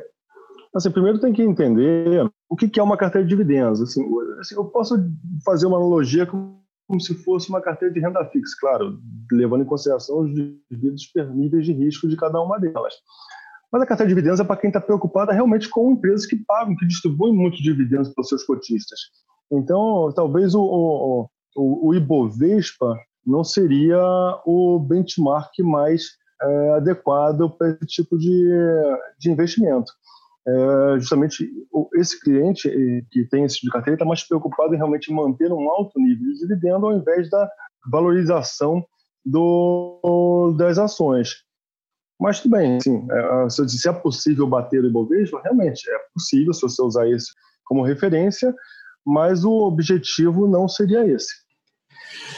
Assim, 0.74 0.90
primeiro 0.90 1.20
tem 1.20 1.32
que 1.32 1.42
entender 1.42 2.26
o 2.48 2.56
que 2.56 2.80
é 2.80 2.82
uma 2.82 2.96
carteira 2.96 3.26
de 3.26 3.30
dividendos. 3.30 3.80
Assim, 3.80 4.04
eu 4.52 4.64
posso 4.66 4.96
fazer 5.44 5.66
uma 5.66 5.76
analogia 5.76 6.26
como 6.92 7.00
se 7.00 7.14
fosse 7.14 7.48
uma 7.48 7.62
carteira 7.62 7.94
de 7.94 8.00
renda 8.00 8.22
fixa, 8.26 8.54
claro, 8.60 8.98
levando 9.32 9.62
em 9.62 9.66
consideração 9.66 10.20
os 10.20 10.30
devidos 10.70 11.10
níveis 11.34 11.64
de 11.64 11.72
risco 11.72 12.06
de 12.06 12.18
cada 12.18 12.38
uma 12.38 12.60
delas. 12.60 12.92
Mas 13.72 13.80
a 13.80 13.86
carteira 13.86 14.08
de 14.08 14.14
dividendos 14.14 14.40
é 14.40 14.44
para 14.44 14.60
quem 14.60 14.68
está 14.68 14.78
preocupada 14.78 15.32
realmente 15.32 15.70
com 15.70 15.92
empresas 15.92 16.26
que 16.26 16.36
pagam, 16.36 16.76
que 16.76 16.86
distribuem 16.86 17.34
muitos 17.34 17.60
dividendos 17.60 18.10
para 18.10 18.20
os 18.20 18.28
seus 18.28 18.44
cotistas. 18.44 19.00
Então, 19.50 20.12
talvez 20.14 20.54
o, 20.54 20.60
o, 20.60 21.30
o, 21.56 21.88
o 21.88 21.94
Ibovespa 21.94 22.94
não 23.24 23.42
seria 23.42 23.98
o 24.44 24.78
benchmark 24.78 25.58
mais 25.60 26.08
é, 26.42 26.70
adequado 26.72 27.48
para 27.56 27.70
esse 27.70 27.86
tipo 27.86 28.18
de, 28.18 28.50
de 29.18 29.30
investimento 29.30 29.90
é, 30.46 30.98
justamente 30.98 31.48
esse 31.94 32.20
cliente 32.20 32.68
eh, 32.68 33.02
que 33.12 33.24
tem 33.28 33.44
esse 33.44 33.56
tipo 33.56 33.66
de 33.66 33.72
carteira 33.72 33.94
está 33.94 34.04
mais 34.04 34.26
preocupado 34.26 34.74
em 34.74 34.76
realmente 34.76 35.12
manter 35.12 35.52
um 35.52 35.70
alto 35.70 36.00
nível 36.00 36.32
de 36.32 36.40
dividendo 36.40 36.86
ao 36.86 36.96
invés 36.96 37.30
da 37.30 37.48
valorização 37.90 38.84
do, 39.24 40.54
das 40.58 40.78
ações. 40.78 41.44
Mas 42.20 42.40
tudo 42.40 42.56
bem, 42.56 42.76
assim, 42.76 43.06
é, 43.10 43.48
se 43.48 43.88
é 43.88 43.92
possível 43.92 44.46
bater 44.46 44.82
o 44.82 44.86
Ibovespa, 44.86 45.40
realmente 45.42 45.88
é 45.88 45.98
possível 46.12 46.52
se 46.52 46.62
você 46.62 46.82
usar 46.82 47.08
isso 47.08 47.32
como 47.64 47.82
referência, 47.82 48.54
mas 49.04 49.44
o 49.44 49.52
objetivo 49.52 50.48
não 50.48 50.68
seria 50.68 51.06
esse. 51.06 51.42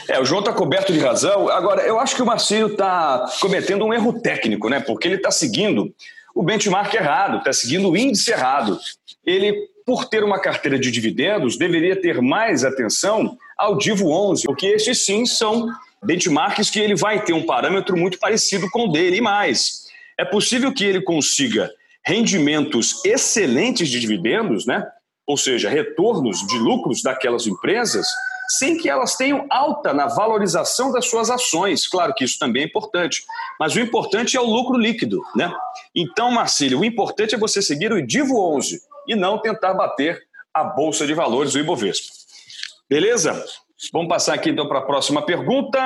É, 0.07 0.19
o 0.19 0.25
João 0.25 0.39
está 0.39 0.53
coberto 0.53 0.93
de 0.93 0.99
razão. 0.99 1.49
Agora, 1.49 1.81
eu 1.81 1.99
acho 1.99 2.15
que 2.15 2.21
o 2.21 2.25
Marcinho 2.25 2.67
está 2.67 3.25
cometendo 3.41 3.83
um 3.83 3.93
erro 3.93 4.19
técnico, 4.21 4.69
né? 4.69 4.79
Porque 4.79 5.07
ele 5.07 5.15
está 5.15 5.31
seguindo 5.31 5.93
o 6.35 6.43
benchmark 6.43 6.93
errado, 6.93 7.37
está 7.37 7.53
seguindo 7.53 7.89
o 7.89 7.95
índice 7.95 8.29
errado. 8.29 8.77
Ele, 9.25 9.69
por 9.85 10.05
ter 10.05 10.21
uma 10.21 10.37
carteira 10.37 10.77
de 10.77 10.91
dividendos, 10.91 11.57
deveria 11.57 11.99
ter 11.99 12.21
mais 12.21 12.65
atenção 12.65 13.37
ao 13.57 13.77
Divo 13.77 14.11
11, 14.11 14.43
porque 14.43 14.67
estes 14.67 15.05
sim 15.05 15.25
são 15.25 15.69
benchmarks 16.03 16.69
que 16.69 16.79
ele 16.79 16.95
vai 16.95 17.23
ter 17.23 17.31
um 17.31 17.45
parâmetro 17.45 17.95
muito 17.95 18.19
parecido 18.19 18.69
com 18.69 18.89
o 18.89 18.91
dele. 18.91 19.17
E 19.17 19.21
mais, 19.21 19.85
é 20.19 20.25
possível 20.25 20.73
que 20.73 20.83
ele 20.83 21.01
consiga 21.01 21.71
rendimentos 22.05 23.03
excelentes 23.05 23.87
de 23.89 23.99
dividendos, 23.99 24.65
né? 24.65 24.85
ou 25.25 25.37
seja, 25.37 25.69
retornos 25.69 26.45
de 26.45 26.57
lucros 26.57 27.01
daquelas 27.01 27.47
empresas, 27.47 28.05
sem 28.47 28.77
que 28.77 28.89
elas 28.89 29.15
tenham 29.15 29.45
alta 29.49 29.93
na 29.93 30.07
valorização 30.07 30.91
das 30.91 31.07
suas 31.07 31.29
ações. 31.29 31.87
Claro 31.87 32.13
que 32.13 32.23
isso 32.23 32.37
também 32.39 32.63
é 32.63 32.65
importante, 32.65 33.23
mas 33.59 33.75
o 33.75 33.79
importante 33.79 34.37
é 34.37 34.41
o 34.41 34.45
lucro 34.45 34.77
líquido, 34.77 35.21
né? 35.35 35.53
Então, 35.93 36.31
Marcílio, 36.31 36.79
o 36.79 36.85
importante 36.85 37.35
é 37.35 37.37
você 37.37 37.61
seguir 37.61 37.91
o 37.91 38.05
Divo 38.05 38.39
11 38.55 38.79
e 39.07 39.15
não 39.15 39.39
tentar 39.39 39.73
bater 39.73 40.21
a 40.53 40.63
bolsa 40.63 41.05
de 41.05 41.13
valores 41.13 41.53
do 41.53 41.59
Ibovespa. 41.59 42.13
Beleza? 42.89 43.43
Vamos 43.91 44.07
passar 44.07 44.33
aqui 44.33 44.49
então 44.49 44.67
para 44.67 44.79
a 44.79 44.85
próxima 44.85 45.21
pergunta. 45.25 45.79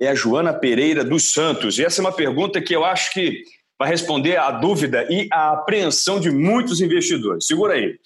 É 0.00 0.08
a 0.08 0.14
Joana 0.14 0.52
Pereira 0.52 1.04
dos 1.04 1.32
Santos. 1.32 1.78
E 1.78 1.84
essa 1.84 2.00
é 2.00 2.02
uma 2.02 2.12
pergunta 2.12 2.60
que 2.60 2.74
eu 2.74 2.84
acho 2.84 3.12
que 3.12 3.44
vai 3.78 3.88
responder 3.88 4.36
à 4.36 4.50
dúvida 4.50 5.06
e 5.10 5.26
à 5.32 5.52
apreensão 5.52 6.20
de 6.20 6.30
muitos 6.30 6.80
investidores. 6.80 7.46
Segura 7.46 7.74
aí. 7.74 7.98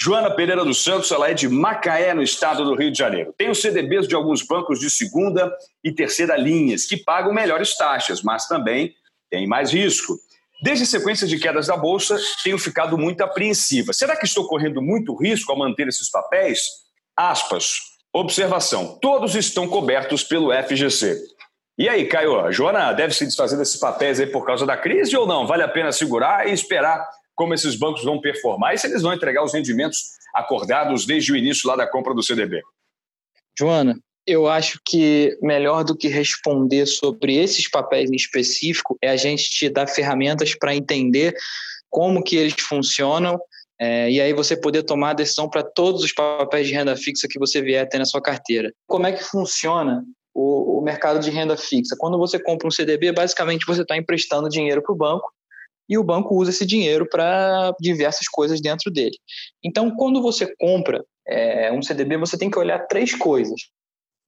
Joana 0.00 0.30
Pereira 0.30 0.64
dos 0.64 0.84
Santos, 0.84 1.10
ela 1.10 1.28
é 1.28 1.34
de 1.34 1.48
Macaé, 1.48 2.14
no 2.14 2.22
estado 2.22 2.64
do 2.64 2.76
Rio 2.76 2.92
de 2.92 2.96
Janeiro. 2.96 3.34
Tem 3.36 3.50
os 3.50 3.60
CDBs 3.60 4.06
de 4.06 4.14
alguns 4.14 4.42
bancos 4.42 4.78
de 4.78 4.88
segunda 4.88 5.52
e 5.82 5.90
terceira 5.90 6.36
linhas, 6.36 6.86
que 6.86 6.96
pagam 6.96 7.32
melhores 7.32 7.76
taxas, 7.76 8.22
mas 8.22 8.46
também 8.46 8.94
tem 9.28 9.44
mais 9.46 9.72
risco. 9.72 10.16
Desde 10.62 10.84
a 10.84 10.86
sequência 10.86 11.26
de 11.26 11.36
quedas 11.36 11.66
da 11.66 11.76
Bolsa, 11.76 12.16
tenho 12.44 12.58
ficado 12.58 12.96
muito 12.96 13.22
apreensiva. 13.22 13.92
Será 13.92 14.16
que 14.16 14.24
estou 14.24 14.46
correndo 14.46 14.80
muito 14.80 15.16
risco 15.16 15.50
ao 15.50 15.58
manter 15.58 15.88
esses 15.88 16.08
papéis? 16.08 16.62
Aspas. 17.16 17.74
Observação: 18.12 18.98
todos 19.02 19.34
estão 19.34 19.68
cobertos 19.68 20.22
pelo 20.22 20.52
FGC. 20.52 21.20
E 21.76 21.88
aí, 21.88 22.06
Caio, 22.06 22.40
a 22.40 22.50
Joana 22.52 22.92
deve 22.92 23.14
se 23.14 23.24
desfazer 23.24 23.56
desses 23.56 23.78
papéis 23.78 24.18
aí 24.18 24.26
por 24.26 24.44
causa 24.46 24.64
da 24.64 24.76
crise 24.76 25.16
ou 25.16 25.26
não? 25.26 25.46
Vale 25.46 25.62
a 25.62 25.68
pena 25.68 25.92
segurar 25.92 26.48
e 26.48 26.52
esperar 26.52 27.04
como 27.38 27.54
esses 27.54 27.76
bancos 27.76 28.02
vão 28.02 28.20
performar 28.20 28.74
e 28.74 28.78
se 28.78 28.88
eles 28.88 29.00
vão 29.00 29.14
entregar 29.14 29.44
os 29.44 29.54
rendimentos 29.54 30.18
acordados 30.34 31.06
desde 31.06 31.32
o 31.32 31.36
início 31.36 31.68
lá 31.68 31.76
da 31.76 31.86
compra 31.86 32.12
do 32.12 32.20
CDB. 32.20 32.60
Joana, 33.56 33.96
eu 34.26 34.48
acho 34.48 34.80
que 34.84 35.38
melhor 35.40 35.84
do 35.84 35.96
que 35.96 36.08
responder 36.08 36.84
sobre 36.86 37.36
esses 37.36 37.70
papéis 37.70 38.10
em 38.10 38.16
específico 38.16 38.98
é 39.00 39.08
a 39.08 39.16
gente 39.16 39.48
te 39.50 39.70
dar 39.70 39.86
ferramentas 39.86 40.52
para 40.58 40.74
entender 40.74 41.32
como 41.88 42.24
que 42.24 42.36
eles 42.36 42.60
funcionam 42.60 43.40
É, 43.80 44.10
e 44.10 44.20
aí 44.20 44.32
você 44.32 44.56
poder 44.56 44.82
tomar 44.82 45.10
a 45.10 45.14
decisão 45.14 45.48
para 45.48 45.62
todos 45.62 46.02
os 46.02 46.12
papéis 46.12 46.66
de 46.66 46.74
renda 46.74 46.96
fixa 46.96 47.28
que 47.30 47.38
você 47.38 47.62
vier 47.62 47.88
ter 47.88 47.98
na 47.98 48.04
sua 48.04 48.20
carteira. 48.20 48.72
Como 48.88 49.06
é 49.06 49.12
que 49.12 49.22
funciona 49.22 50.02
o, 50.34 50.80
o 50.80 50.82
mercado 50.82 51.20
de 51.20 51.30
renda 51.30 51.56
fixa? 51.56 51.94
Quando 51.96 52.18
você 52.18 52.40
compra 52.40 52.66
um 52.66 52.72
CDB, 52.72 53.12
basicamente 53.12 53.64
você 53.64 53.82
está 53.82 53.96
emprestando 53.96 54.48
dinheiro 54.48 54.82
para 54.82 54.92
o 54.92 54.96
banco 54.96 55.32
e 55.88 55.96
o 55.96 56.04
banco 56.04 56.34
usa 56.34 56.50
esse 56.50 56.66
dinheiro 56.66 57.08
para 57.08 57.72
diversas 57.80 58.28
coisas 58.28 58.60
dentro 58.60 58.90
dele. 58.90 59.16
Então, 59.64 59.90
quando 59.96 60.20
você 60.20 60.54
compra 60.58 61.04
é, 61.26 61.72
um 61.72 61.82
CDB, 61.82 62.16
você 62.16 62.36
tem 62.36 62.50
que 62.50 62.58
olhar 62.58 62.86
três 62.86 63.14
coisas. 63.14 63.60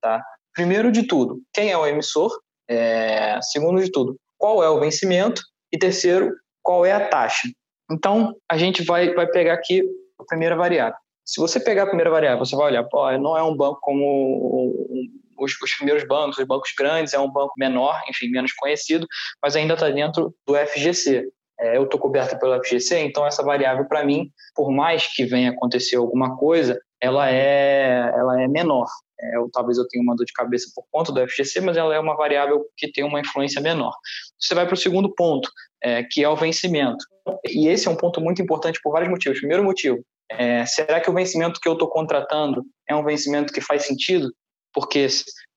Tá? 0.01 0.23
Primeiro 0.55 0.91
de 0.91 1.03
tudo, 1.03 1.41
quem 1.53 1.71
é 1.71 1.77
o 1.77 1.87
emissor? 1.87 2.31
É, 2.69 3.41
segundo 3.43 3.83
de 3.83 3.91
tudo, 3.91 4.17
qual 4.39 4.63
é 4.63 4.71
o 4.71 4.81
vencimento? 4.81 5.43
E 5.73 5.79
terceiro, 5.79 6.33
qual 6.63 6.87
é 6.87 6.93
a 6.93 7.09
taxa? 7.09 7.49
Então, 7.91 8.35
a 8.49 8.57
gente 8.57 8.85
vai, 8.85 9.13
vai 9.13 9.27
pegar 9.27 9.55
aqui 9.55 9.83
a 10.19 10.25
primeira 10.25 10.57
variável. 10.57 10.97
Se 11.25 11.41
você 11.41 11.61
pegar 11.61 11.85
a 11.85 11.87
primeira 11.87 12.11
variável, 12.11 12.45
você 12.45 12.57
vai 12.57 12.67
olhar, 12.67 12.85
pô, 12.85 13.11
não 13.19 13.37
é 13.37 13.43
um 13.43 13.57
banco 13.57 13.79
como 13.81 15.11
os, 15.39 15.53
os 15.61 15.75
primeiros 15.77 16.05
bancos, 16.07 16.39
os 16.39 16.47
bancos 16.47 16.73
grandes, 16.77 17.15
é 17.15 17.19
um 17.19 17.31
banco 17.31 17.53
menor, 17.57 18.01
enfim, 18.09 18.29
menos 18.29 18.53
conhecido, 18.53 19.07
mas 19.43 19.57
ainda 19.57 19.75
está 19.75 19.89
dentro 19.91 20.35
do 20.47 20.55
FGC. 20.55 21.29
É, 21.61 21.77
eu 21.77 21.85
estou 21.85 22.01
coberta 22.01 22.39
pelo 22.39 22.59
FGC, 22.63 23.01
então 23.01 23.27
essa 23.27 23.43
variável 23.43 23.85
para 23.87 24.05
mim, 24.05 24.31
por 24.55 24.71
mais 24.71 25.07
que 25.07 25.25
venha 25.25 25.51
acontecer 25.51 25.97
alguma 25.97 26.37
coisa, 26.37 26.81
ela 27.01 27.31
é, 27.31 28.11
ela 28.17 28.41
é 28.43 28.49
menor. 28.49 28.89
É, 29.23 29.39
ou 29.39 29.51
talvez 29.51 29.77
eu 29.77 29.87
tenha 29.87 30.03
uma 30.03 30.17
dor 30.17 30.25
de 30.25 30.33
cabeça 30.33 30.71
por 30.75 30.85
conta 30.91 31.13
do 31.13 31.21
FGC, 31.29 31.61
mas 31.61 31.77
ela 31.77 31.95
é 31.95 32.01
uma 32.01 32.17
variável 32.17 32.65
que 32.77 32.91
tem 32.91 33.05
uma 33.05 33.21
influência 33.21 33.61
menor. 33.61 33.93
Você 34.39 34.55
vai 34.55 34.65
para 34.65 34.75
o 34.75 34.79
segundo 34.79 35.15
ponto, 35.15 35.51
é, 35.83 36.03
que 36.03 36.25
é 36.25 36.29
o 36.29 36.37
vencimento. 36.37 37.05
E 37.47 37.69
esse 37.69 37.87
é 37.87 37.91
um 37.91 37.97
ponto 37.97 38.21
muito 38.21 38.41
importante 38.41 38.81
por 38.83 38.93
vários 38.93 39.11
motivos. 39.11 39.39
Primeiro 39.39 39.63
motivo, 39.63 40.03
é, 40.31 40.65
será 40.65 41.01
que 41.01 41.11
o 41.11 41.15
vencimento 41.15 41.61
que 41.61 41.69
eu 41.69 41.75
estou 41.75 41.89
contratando 41.89 42.65
é 42.89 42.95
um 42.95 43.05
vencimento 43.05 43.53
que 43.53 43.61
faz 43.61 43.85
sentido? 43.85 44.33
Porque 44.73 45.07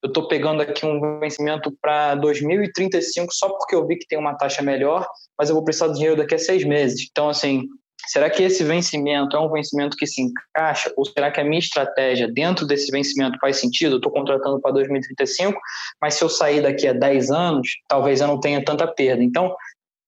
eu 0.04 0.10
estou 0.10 0.28
pegando 0.28 0.62
aqui 0.62 0.86
um 0.86 1.20
vencimento 1.20 1.72
para 1.82 2.16
2035 2.16 3.34
só 3.34 3.48
porque 3.50 3.74
eu 3.74 3.88
vi 3.88 3.96
que 3.96 4.06
tem 4.06 4.20
uma 4.20 4.36
taxa 4.36 4.62
melhor, 4.62 5.08
mas 5.40 5.50
eu 5.50 5.56
vou 5.56 5.64
precisar 5.64 5.88
do 5.88 5.94
dinheiro 5.94 6.18
daqui 6.18 6.36
a 6.36 6.40
seis 6.40 6.66
meses. 6.66 7.08
Então, 7.10 7.30
assim, 7.30 7.64
será 8.08 8.30
que 8.30 8.44
esse 8.44 8.66
vencimento 8.66 9.38
é 9.38 9.40
um 9.40 9.50
vencimento 9.50 9.96
que 9.96 10.06
se 10.06 10.22
encaixa? 10.22 10.92
Ou 10.98 11.06
será 11.06 11.32
que 11.32 11.40
a 11.40 11.44
minha 11.46 11.60
estratégia 11.60 12.28
dentro 12.28 12.68
desse 12.68 12.92
vencimento 12.92 13.40
faz 13.40 13.58
sentido? 13.58 13.94
Eu 13.94 13.98
estou 13.98 14.12
contratando 14.12 14.60
para 14.60 14.74
2035, 14.74 15.58
mas 16.02 16.16
se 16.16 16.24
eu 16.24 16.28
sair 16.28 16.62
daqui 16.62 16.86
a 16.86 16.92
10 16.92 17.32
anos, 17.32 17.70
talvez 17.88 18.20
eu 18.20 18.28
não 18.28 18.42
tenha 18.42 18.64
tanta 18.64 18.86
perda. 18.86 19.24
Então, 19.24 19.56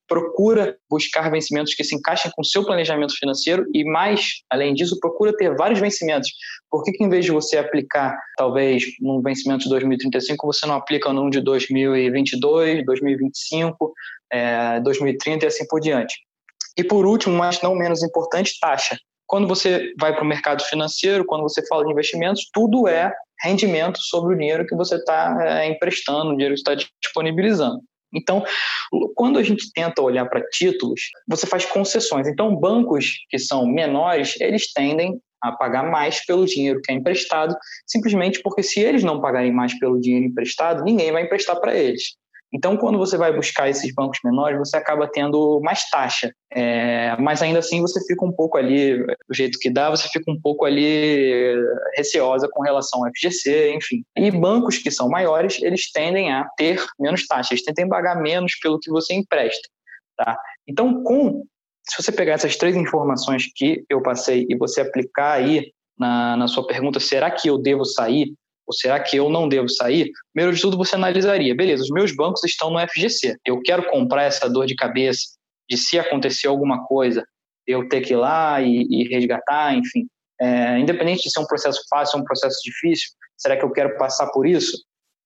procura 0.07 0.77
buscar 0.89 1.29
vencimentos 1.31 1.73
que 1.73 1.83
se 1.83 1.95
encaixem 1.95 2.31
com 2.35 2.41
o 2.41 2.45
seu 2.45 2.65
planejamento 2.65 3.13
financeiro 3.17 3.65
e 3.73 3.83
mais, 3.83 4.43
além 4.49 4.73
disso, 4.73 4.99
procura 4.99 5.35
ter 5.35 5.55
vários 5.55 5.79
vencimentos. 5.79 6.29
Por 6.69 6.83
que, 6.83 6.91
que 6.91 7.03
em 7.03 7.09
vez 7.09 7.25
de 7.25 7.31
você 7.31 7.57
aplicar, 7.57 8.17
talvez, 8.37 8.83
num 8.99 9.21
vencimento 9.21 9.63
de 9.63 9.69
2035, 9.69 10.45
você 10.45 10.65
não 10.65 10.75
aplica 10.75 11.11
num 11.11 11.29
de 11.29 11.41
2022, 11.41 12.85
2025, 12.85 13.93
é, 14.31 14.79
2030 14.81 15.45
e 15.45 15.47
assim 15.47 15.65
por 15.67 15.79
diante? 15.79 16.15
E 16.77 16.83
por 16.83 17.05
último, 17.05 17.35
mas 17.35 17.61
não 17.61 17.75
menos 17.75 18.03
importante, 18.03 18.57
taxa. 18.59 18.97
Quando 19.25 19.47
você 19.47 19.93
vai 19.99 20.13
para 20.13 20.23
o 20.23 20.27
mercado 20.27 20.63
financeiro, 20.63 21.25
quando 21.25 21.41
você 21.41 21.65
fala 21.67 21.83
de 21.83 21.91
investimentos, 21.91 22.47
tudo 22.53 22.87
é 22.87 23.11
rendimento 23.41 23.99
sobre 23.99 24.35
o 24.35 24.37
dinheiro 24.37 24.67
que 24.67 24.75
você 24.75 24.95
está 24.95 25.35
é, 25.41 25.67
emprestando, 25.67 26.31
o 26.31 26.33
dinheiro 26.33 26.53
que 26.53 26.59
está 26.59 26.75
disponibilizando. 27.01 27.79
Então, 28.13 28.43
quando 29.15 29.37
a 29.39 29.43
gente 29.43 29.71
tenta 29.73 30.01
olhar 30.01 30.25
para 30.25 30.47
títulos, 30.49 31.01
você 31.27 31.45
faz 31.45 31.65
concessões. 31.65 32.27
Então, 32.27 32.55
bancos 32.55 33.25
que 33.29 33.37
são 33.37 33.65
menores, 33.67 34.39
eles 34.39 34.71
tendem 34.71 35.19
a 35.41 35.51
pagar 35.51 35.83
mais 35.89 36.25
pelo 36.25 36.45
dinheiro 36.45 36.81
que 36.81 36.91
é 36.91 36.95
emprestado, 36.95 37.55
simplesmente 37.85 38.41
porque 38.41 38.63
se 38.63 38.79
eles 38.79 39.03
não 39.03 39.21
pagarem 39.21 39.51
mais 39.51 39.77
pelo 39.77 39.99
dinheiro 39.99 40.25
emprestado, 40.25 40.83
ninguém 40.83 41.11
vai 41.11 41.23
emprestar 41.23 41.59
para 41.59 41.75
eles. 41.75 42.15
Então, 42.53 42.77
quando 42.77 42.97
você 42.97 43.17
vai 43.17 43.33
buscar 43.33 43.69
esses 43.69 43.93
bancos 43.93 44.19
menores, 44.23 44.57
você 44.57 44.77
acaba 44.77 45.09
tendo 45.11 45.59
mais 45.61 45.89
taxa. 45.89 46.31
É, 46.53 47.15
mas 47.19 47.41
ainda 47.41 47.59
assim, 47.59 47.81
você 47.81 47.99
fica 48.05 48.23
um 48.23 48.31
pouco 48.31 48.57
ali, 48.57 48.97
do 49.05 49.33
jeito 49.33 49.59
que 49.59 49.69
dá, 49.69 49.89
você 49.89 50.07
fica 50.07 50.31
um 50.31 50.39
pouco 50.39 50.65
ali 50.65 51.53
receosa 51.97 52.47
com 52.51 52.63
relação 52.63 53.03
ao 53.03 53.11
FGC, 53.11 53.73
enfim. 53.73 54.03
E 54.17 54.31
bancos 54.31 54.77
que 54.77 54.89
são 54.89 55.09
maiores, 55.09 55.61
eles 55.61 55.91
tendem 55.91 56.31
a 56.31 56.45
ter 56.55 56.81
menos 56.99 57.27
taxa, 57.27 57.53
eles 57.53 57.63
tendem 57.63 57.85
a 57.85 57.89
pagar 57.89 58.21
menos 58.21 58.57
pelo 58.61 58.79
que 58.79 58.89
você 58.89 59.13
empresta. 59.13 59.67
Tá? 60.17 60.37
Então, 60.65 61.03
com 61.03 61.43
se 61.87 62.01
você 62.01 62.11
pegar 62.11 62.33
essas 62.33 62.55
três 62.55 62.75
informações 62.75 63.45
que 63.53 63.83
eu 63.89 64.01
passei 64.01 64.45
e 64.49 64.57
você 64.57 64.81
aplicar 64.81 65.33
aí 65.33 65.71
na, 65.97 66.35
na 66.35 66.47
sua 66.47 66.65
pergunta, 66.65 66.99
será 66.99 67.29
que 67.29 67.47
eu 67.47 67.57
devo 67.57 67.85
sair? 67.85 68.33
Ou 68.67 68.73
será 68.73 68.99
que 68.99 69.15
eu 69.17 69.29
não 69.29 69.47
devo 69.47 69.69
sair? 69.69 70.11
Primeiro 70.33 70.55
de 70.55 70.61
tudo, 70.61 70.77
você 70.77 70.95
analisaria, 70.95 71.55
beleza, 71.55 71.83
os 71.83 71.89
meus 71.89 72.15
bancos 72.15 72.43
estão 72.43 72.71
no 72.71 72.79
FGC. 72.79 73.35
Eu 73.45 73.61
quero 73.61 73.89
comprar 73.89 74.23
essa 74.23 74.49
dor 74.49 74.65
de 74.65 74.75
cabeça 74.75 75.21
de 75.69 75.77
se 75.77 75.97
acontecer 75.99 76.47
alguma 76.47 76.85
coisa, 76.85 77.25
eu 77.67 77.87
ter 77.87 78.01
que 78.01 78.13
ir 78.13 78.17
lá 78.17 78.61
e, 78.61 78.85
e 78.89 79.07
resgatar, 79.07 79.73
enfim. 79.73 80.07
É, 80.39 80.79
independente 80.79 81.23
de 81.23 81.31
ser 81.31 81.39
um 81.39 81.45
processo 81.45 81.81
fácil 81.89 82.17
ou 82.17 82.23
um 82.23 82.25
processo 82.25 82.59
difícil, 82.63 83.09
será 83.37 83.55
que 83.57 83.63
eu 83.63 83.71
quero 83.71 83.97
passar 83.97 84.27
por 84.31 84.45
isso? 84.45 84.77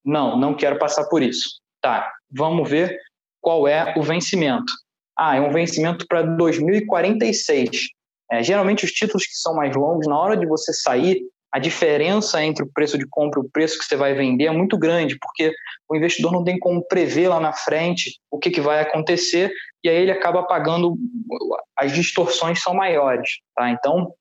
Não, 0.06 0.38
não 0.38 0.56
quero 0.56 0.78
passar 0.78 1.06
por 1.06 1.22
isso. 1.22 1.60
Tá, 1.82 2.12
vamos 2.32 2.70
ver 2.70 2.98
qual 3.42 3.68
é 3.68 3.94
o 3.98 4.04
vencimento. 4.04 4.72
Ah, 5.18 5.36
é 5.36 5.42
um 5.42 5.52
vencimento 5.52 6.06
para 6.08 6.22
2046. 6.22 7.88
É, 8.32 8.44
geralmente 8.44 8.86
os 8.86 8.92
títulos 8.92 9.26
que 9.26 9.34
são 9.34 9.56
mais 9.56 9.76
longos, 9.76 10.08
na 10.08 10.18
hora 10.18 10.38
de 10.38 10.46
você 10.46 10.72
sair, 10.72 11.22
a 11.52 11.58
diferença 11.58 12.44
entre 12.44 12.64
o 12.64 12.70
preço 12.72 12.98
de 12.98 13.08
compra 13.10 13.40
e 13.40 13.44
o 13.46 13.50
preço 13.50 13.80
que 13.80 13.86
você 13.86 13.96
vai 13.96 14.14
vender 14.14 14.46
é 14.46 14.52
muito 14.52 14.78
grande, 14.78 15.18
porque 15.20 15.52
o 15.90 15.96
investidor 15.96 16.32
não 16.32 16.44
tem 16.44 16.60
como 16.60 16.86
prever 16.88 17.28
lá 17.28 17.40
na 17.40 17.54
frente 17.54 18.20
o 18.30 18.38
que, 18.38 18.52
que 18.52 18.62
vai 18.62 18.82
acontecer 18.82 19.52
e 19.84 19.90
aí 19.90 19.96
ele 19.96 20.12
acaba 20.12 20.44
pagando, 20.44 20.98
as 21.76 21.92
distorções 21.94 22.62
são 22.62 22.74
maiores. 22.74 23.30
Tá? 23.56 23.70
Então, 23.70 24.14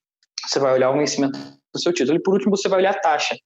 você 0.46 0.58
vai 0.58 0.72
olhar 0.72 0.90
o 0.90 0.96
vencimento 0.96 1.38
do 1.38 1.80
seu 1.80 1.92
título. 1.92 2.16
E 2.16 2.22
por 2.22 2.34
último, 2.34 2.56
você 2.56 2.68
vai 2.68 2.78
olhar 2.78 2.90
a 2.90 3.00
taxa. 3.00 3.36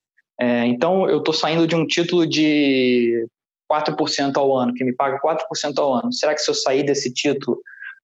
É, 0.40 0.66
então, 0.66 1.08
eu 1.08 1.18
estou 1.18 1.34
saindo 1.34 1.66
de 1.66 1.74
um 1.74 1.86
título 1.86 2.26
de 2.26 3.26
4% 3.70 4.36
ao 4.36 4.56
ano, 4.56 4.74
que 4.74 4.84
me 4.84 4.94
paga 4.94 5.18
4% 5.20 5.78
ao 5.78 5.94
ano. 5.94 6.12
Será 6.12 6.34
que 6.34 6.40
se 6.40 6.50
eu 6.50 6.54
sair 6.54 6.82
desse 6.82 7.12
título 7.12 7.58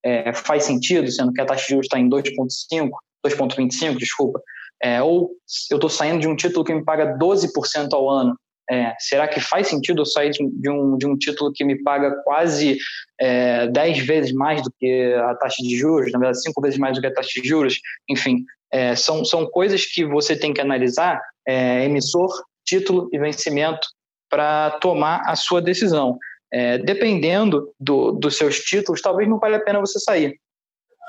é, 0.04 0.32
faz 0.32 0.64
sentido, 0.64 1.10
sendo 1.10 1.32
que 1.32 1.40
a 1.40 1.46
taxa 1.46 1.64
de 1.64 1.70
juros 1.70 1.86
está 1.86 1.98
em 1.98 2.08
2,5%, 2.08 2.90
2,25%, 3.26 3.96
desculpa, 3.98 4.40
é, 4.82 5.02
ou 5.02 5.30
eu 5.70 5.76
estou 5.76 5.90
saindo 5.90 6.20
de 6.20 6.28
um 6.28 6.36
título 6.36 6.64
que 6.64 6.74
me 6.74 6.84
paga 6.84 7.16
12% 7.18 7.88
ao 7.92 8.08
ano. 8.08 8.36
É, 8.70 8.94
será 8.98 9.26
que 9.26 9.40
faz 9.40 9.68
sentido 9.68 10.02
eu 10.02 10.06
sair 10.06 10.30
de 10.30 10.70
um, 10.70 10.98
de 10.98 11.06
um 11.06 11.16
título 11.16 11.50
que 11.54 11.64
me 11.64 11.82
paga 11.82 12.14
quase 12.22 12.76
é, 13.18 13.66
10 13.68 14.06
vezes 14.06 14.32
mais 14.32 14.62
do 14.62 14.70
que 14.78 15.14
a 15.14 15.34
taxa 15.36 15.62
de 15.62 15.74
juros, 15.74 16.12
na 16.12 16.18
verdade, 16.18 16.42
5 16.42 16.60
vezes 16.60 16.78
mais 16.78 16.94
do 16.94 17.00
que 17.00 17.06
a 17.06 17.14
taxa 17.14 17.40
de 17.40 17.48
juros? 17.48 17.80
Enfim, 18.10 18.44
é, 18.70 18.94
são, 18.94 19.24
são 19.24 19.46
coisas 19.46 19.86
que 19.86 20.04
você 20.04 20.36
tem 20.36 20.52
que 20.52 20.60
analisar, 20.60 21.20
é, 21.46 21.84
emissor, 21.84 22.30
título 22.66 23.08
e 23.10 23.18
vencimento, 23.18 23.88
para 24.28 24.72
tomar 24.72 25.22
a 25.24 25.34
sua 25.34 25.62
decisão. 25.62 26.18
É, 26.52 26.78
dependendo 26.78 27.72
do, 27.80 28.12
dos 28.12 28.36
seus 28.36 28.58
títulos, 28.60 29.00
talvez 29.00 29.28
não 29.28 29.38
valha 29.38 29.56
a 29.56 29.62
pena 29.62 29.80
você 29.80 29.98
sair. 29.98 30.38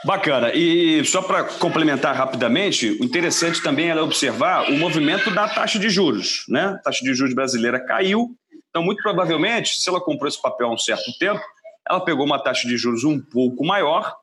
Bacana. 0.05 0.53
E 0.53 1.03
só 1.03 1.21
para 1.21 1.43
complementar 1.43 2.15
rapidamente, 2.15 2.97
o 3.01 3.03
interessante 3.03 3.61
também 3.61 3.89
é 3.89 4.01
observar 4.01 4.69
o 4.69 4.77
movimento 4.77 5.29
da 5.31 5.47
taxa 5.47 5.77
de 5.77 5.89
juros. 5.89 6.45
Né? 6.47 6.67
A 6.67 6.77
taxa 6.77 7.03
de 7.03 7.13
juros 7.13 7.33
brasileira 7.33 7.79
caiu, 7.85 8.35
então, 8.69 8.83
muito 8.83 9.01
provavelmente, 9.01 9.81
se 9.81 9.89
ela 9.89 9.99
comprou 9.99 10.27
esse 10.27 10.41
papel 10.41 10.67
há 10.67 10.73
um 10.73 10.77
certo 10.77 11.11
tempo, 11.17 11.41
ela 11.89 11.99
pegou 11.99 12.25
uma 12.25 12.41
taxa 12.41 12.67
de 12.67 12.77
juros 12.77 13.03
um 13.03 13.19
pouco 13.19 13.65
maior. 13.65 14.15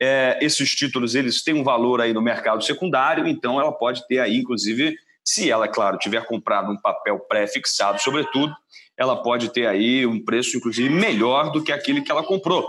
É, 0.00 0.38
esses 0.42 0.70
títulos 0.74 1.14
eles 1.14 1.42
têm 1.42 1.54
um 1.54 1.64
valor 1.64 2.00
aí 2.00 2.12
no 2.12 2.20
mercado 2.20 2.62
secundário, 2.62 3.26
então 3.26 3.58
ela 3.58 3.72
pode 3.72 4.06
ter 4.06 4.18
aí, 4.18 4.36
inclusive, 4.36 4.94
se 5.24 5.50
ela, 5.50 5.66
claro, 5.66 5.96
tiver 5.96 6.24
comprado 6.26 6.70
um 6.70 6.76
papel 6.76 7.18
pré-fixado, 7.20 8.00
sobretudo, 8.00 8.54
ela 8.96 9.22
pode 9.22 9.48
ter 9.48 9.66
aí 9.66 10.06
um 10.06 10.22
preço, 10.22 10.56
inclusive, 10.56 10.88
melhor 10.90 11.50
do 11.50 11.64
que 11.64 11.72
aquele 11.72 12.02
que 12.02 12.10
ela 12.10 12.22
comprou. 12.22 12.68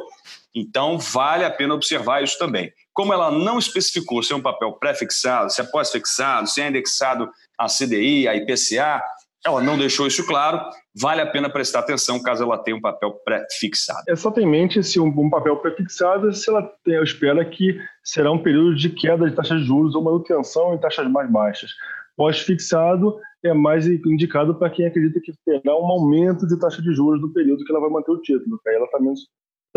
Então, 0.53 0.97
vale 0.97 1.43
a 1.43 1.51
pena 1.51 1.73
observar 1.73 2.23
isso 2.23 2.37
também. 2.37 2.71
Como 2.93 3.13
ela 3.13 3.29
não 3.29 3.59
especificou 3.59 4.23
se 4.23 4.31
é 4.31 4.35
um 4.35 4.41
papel 4.41 4.73
pré-fixado, 4.73 5.51
se 5.51 5.61
é 5.61 5.63
pós-fixado, 5.65 6.47
se 6.47 6.61
é 6.61 6.69
indexado 6.69 7.29
a 7.59 7.67
CDI, 7.67 8.27
a 8.27 8.35
IPCA, 8.35 9.01
ela 9.45 9.61
não 9.61 9.77
deixou 9.77 10.07
isso 10.07 10.25
claro, 10.25 10.59
vale 10.99 11.21
a 11.21 11.27
pena 11.27 11.49
prestar 11.49 11.79
atenção 11.79 12.21
caso 12.21 12.43
ela 12.43 12.57
tenha 12.57 12.75
um 12.75 12.81
papel 12.81 13.11
pré-fixado. 13.23 14.03
É 14.09 14.15
só 14.15 14.31
ter 14.31 14.41
em 14.41 14.47
mente 14.47 14.81
se 14.81 14.99
um, 14.99 15.07
um 15.07 15.29
papel 15.29 15.57
pré-fixado, 15.57 16.33
se 16.33 16.49
ela 16.49 16.63
tem, 16.83 17.01
espera 17.03 17.45
que 17.45 17.79
será 18.03 18.31
um 18.31 18.41
período 18.41 18.75
de 18.75 18.89
queda 18.89 19.29
de 19.29 19.35
taxas 19.35 19.61
de 19.61 19.67
juros 19.67 19.93
ou 19.93 20.03
manutenção 20.03 20.73
em 20.73 20.79
taxas 20.79 21.07
mais 21.11 21.29
baixas. 21.31 21.69
Pós-fixado 22.17 23.19
é 23.43 23.53
mais 23.53 23.85
indicado 23.85 24.55
para 24.55 24.69
quem 24.71 24.87
acredita 24.87 25.19
que 25.21 25.31
terá 25.45 25.75
um 25.75 25.85
aumento 25.85 26.47
de 26.47 26.57
taxa 26.59 26.81
de 26.81 26.91
juros 26.93 27.21
no 27.21 27.31
período 27.31 27.63
que 27.63 27.71
ela 27.71 27.81
vai 27.81 27.89
manter 27.89 28.11
o 28.11 28.21
título, 28.21 28.59
aí 28.65 28.75
ela 28.75 28.85
está 28.85 28.99
menos 28.99 29.27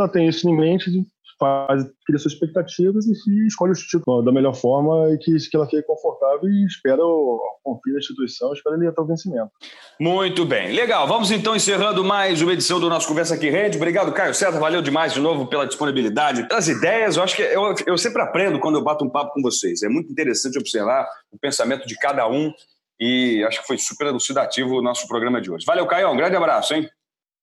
ela 0.00 0.08
tem 0.08 0.28
isso 0.28 0.48
em 0.48 0.56
mente, 0.56 0.90
faz, 1.38 1.84
cria 2.04 2.18
suas 2.18 2.34
expectativas 2.34 3.06
e 3.06 3.46
escolhe 3.46 3.72
o 3.72 3.74
título 3.74 4.22
da 4.22 4.32
melhor 4.32 4.54
forma 4.54 5.10
e 5.12 5.18
que, 5.18 5.36
que 5.48 5.56
ela 5.56 5.66
fique 5.66 5.82
confortável 5.82 6.48
e 6.48 6.66
espera, 6.66 7.00
confia 7.62 7.92
na 7.92 7.98
instituição, 7.98 8.52
espera 8.52 8.76
ele 8.76 8.88
até 8.88 9.00
o 9.00 9.06
vencimento. 9.06 9.50
Muito 10.00 10.44
bem, 10.44 10.72
legal. 10.72 11.06
Vamos 11.06 11.30
então 11.30 11.54
encerrando 11.54 12.04
mais 12.04 12.42
uma 12.42 12.52
edição 12.52 12.80
do 12.80 12.90
nosso 12.90 13.06
Conversa 13.06 13.34
Aqui 13.34 13.48
Rede. 13.48 13.76
Obrigado, 13.76 14.12
Caio 14.12 14.34
César, 14.34 14.58
valeu 14.58 14.82
demais 14.82 15.14
de 15.14 15.20
novo 15.20 15.46
pela 15.46 15.66
disponibilidade, 15.66 16.46
pelas 16.48 16.68
ideias. 16.68 17.16
Eu 17.16 17.22
acho 17.22 17.36
que 17.36 17.42
eu, 17.42 17.74
eu 17.86 17.96
sempre 17.96 18.20
aprendo 18.20 18.58
quando 18.58 18.76
eu 18.76 18.84
bato 18.84 19.04
um 19.04 19.10
papo 19.10 19.32
com 19.32 19.42
vocês. 19.42 19.82
É 19.82 19.88
muito 19.88 20.10
interessante 20.10 20.58
observar 20.58 21.08
o 21.32 21.38
pensamento 21.38 21.86
de 21.86 21.96
cada 21.96 22.28
um 22.28 22.52
e 23.00 23.44
acho 23.44 23.60
que 23.60 23.66
foi 23.66 23.78
super 23.78 24.08
elucidativo 24.08 24.76
o 24.76 24.82
nosso 24.82 25.06
programa 25.06 25.40
de 25.40 25.50
hoje. 25.50 25.64
Valeu, 25.64 25.86
Caio, 25.86 26.10
um 26.10 26.16
grande 26.16 26.34
abraço, 26.34 26.74
hein? 26.74 26.88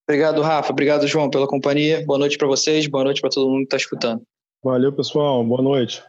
Obrigado, 0.07 0.41
Rafa. 0.41 0.71
Obrigado, 0.71 1.07
João, 1.07 1.29
pela 1.29 1.47
companhia. 1.47 2.03
Boa 2.05 2.19
noite 2.19 2.37
para 2.37 2.47
vocês, 2.47 2.85
boa 2.87 3.03
noite 3.03 3.21
para 3.21 3.29
todo 3.29 3.49
mundo 3.49 3.59
que 3.59 3.65
está 3.65 3.77
escutando. 3.77 4.21
Valeu, 4.63 4.91
pessoal. 4.91 5.43
Boa 5.43 5.61
noite. 5.61 6.03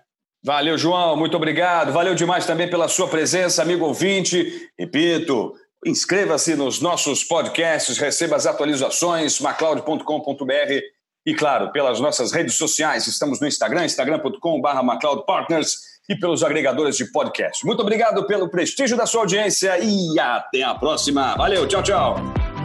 Valeu, 0.44 0.78
João. 0.78 1.16
Muito 1.16 1.36
obrigado. 1.36 1.92
Valeu 1.92 2.14
demais 2.14 2.46
também 2.46 2.68
pela 2.68 2.88
sua 2.88 3.08
presença, 3.08 3.62
amigo 3.62 3.84
ouvinte. 3.84 4.70
Repito, 4.78 5.54
inscreva-se 5.84 6.54
nos 6.54 6.80
nossos 6.80 7.24
podcasts, 7.24 7.98
receba 7.98 8.36
as 8.36 8.46
atualizações, 8.46 9.40
macleod.com.br 9.40 10.80
e, 11.26 11.34
claro, 11.34 11.72
pelas 11.72 11.98
nossas 11.98 12.32
redes 12.32 12.54
sociais. 12.54 13.06
Estamos 13.06 13.40
no 13.40 13.46
Instagram, 13.46 13.84
instagram.com.br 13.86 14.82
macleodpartners 14.84 15.74
e 16.08 16.14
pelos 16.14 16.44
agregadores 16.44 16.96
de 16.96 17.10
podcast. 17.10 17.66
Muito 17.66 17.82
obrigado 17.82 18.24
pelo 18.26 18.48
prestígio 18.48 18.96
da 18.96 19.06
sua 19.06 19.22
audiência 19.22 19.76
e 19.78 20.18
até 20.20 20.62
a 20.62 20.74
próxima. 20.74 21.34
Valeu, 21.34 21.66
tchau, 21.66 21.82
tchau. 21.82 22.55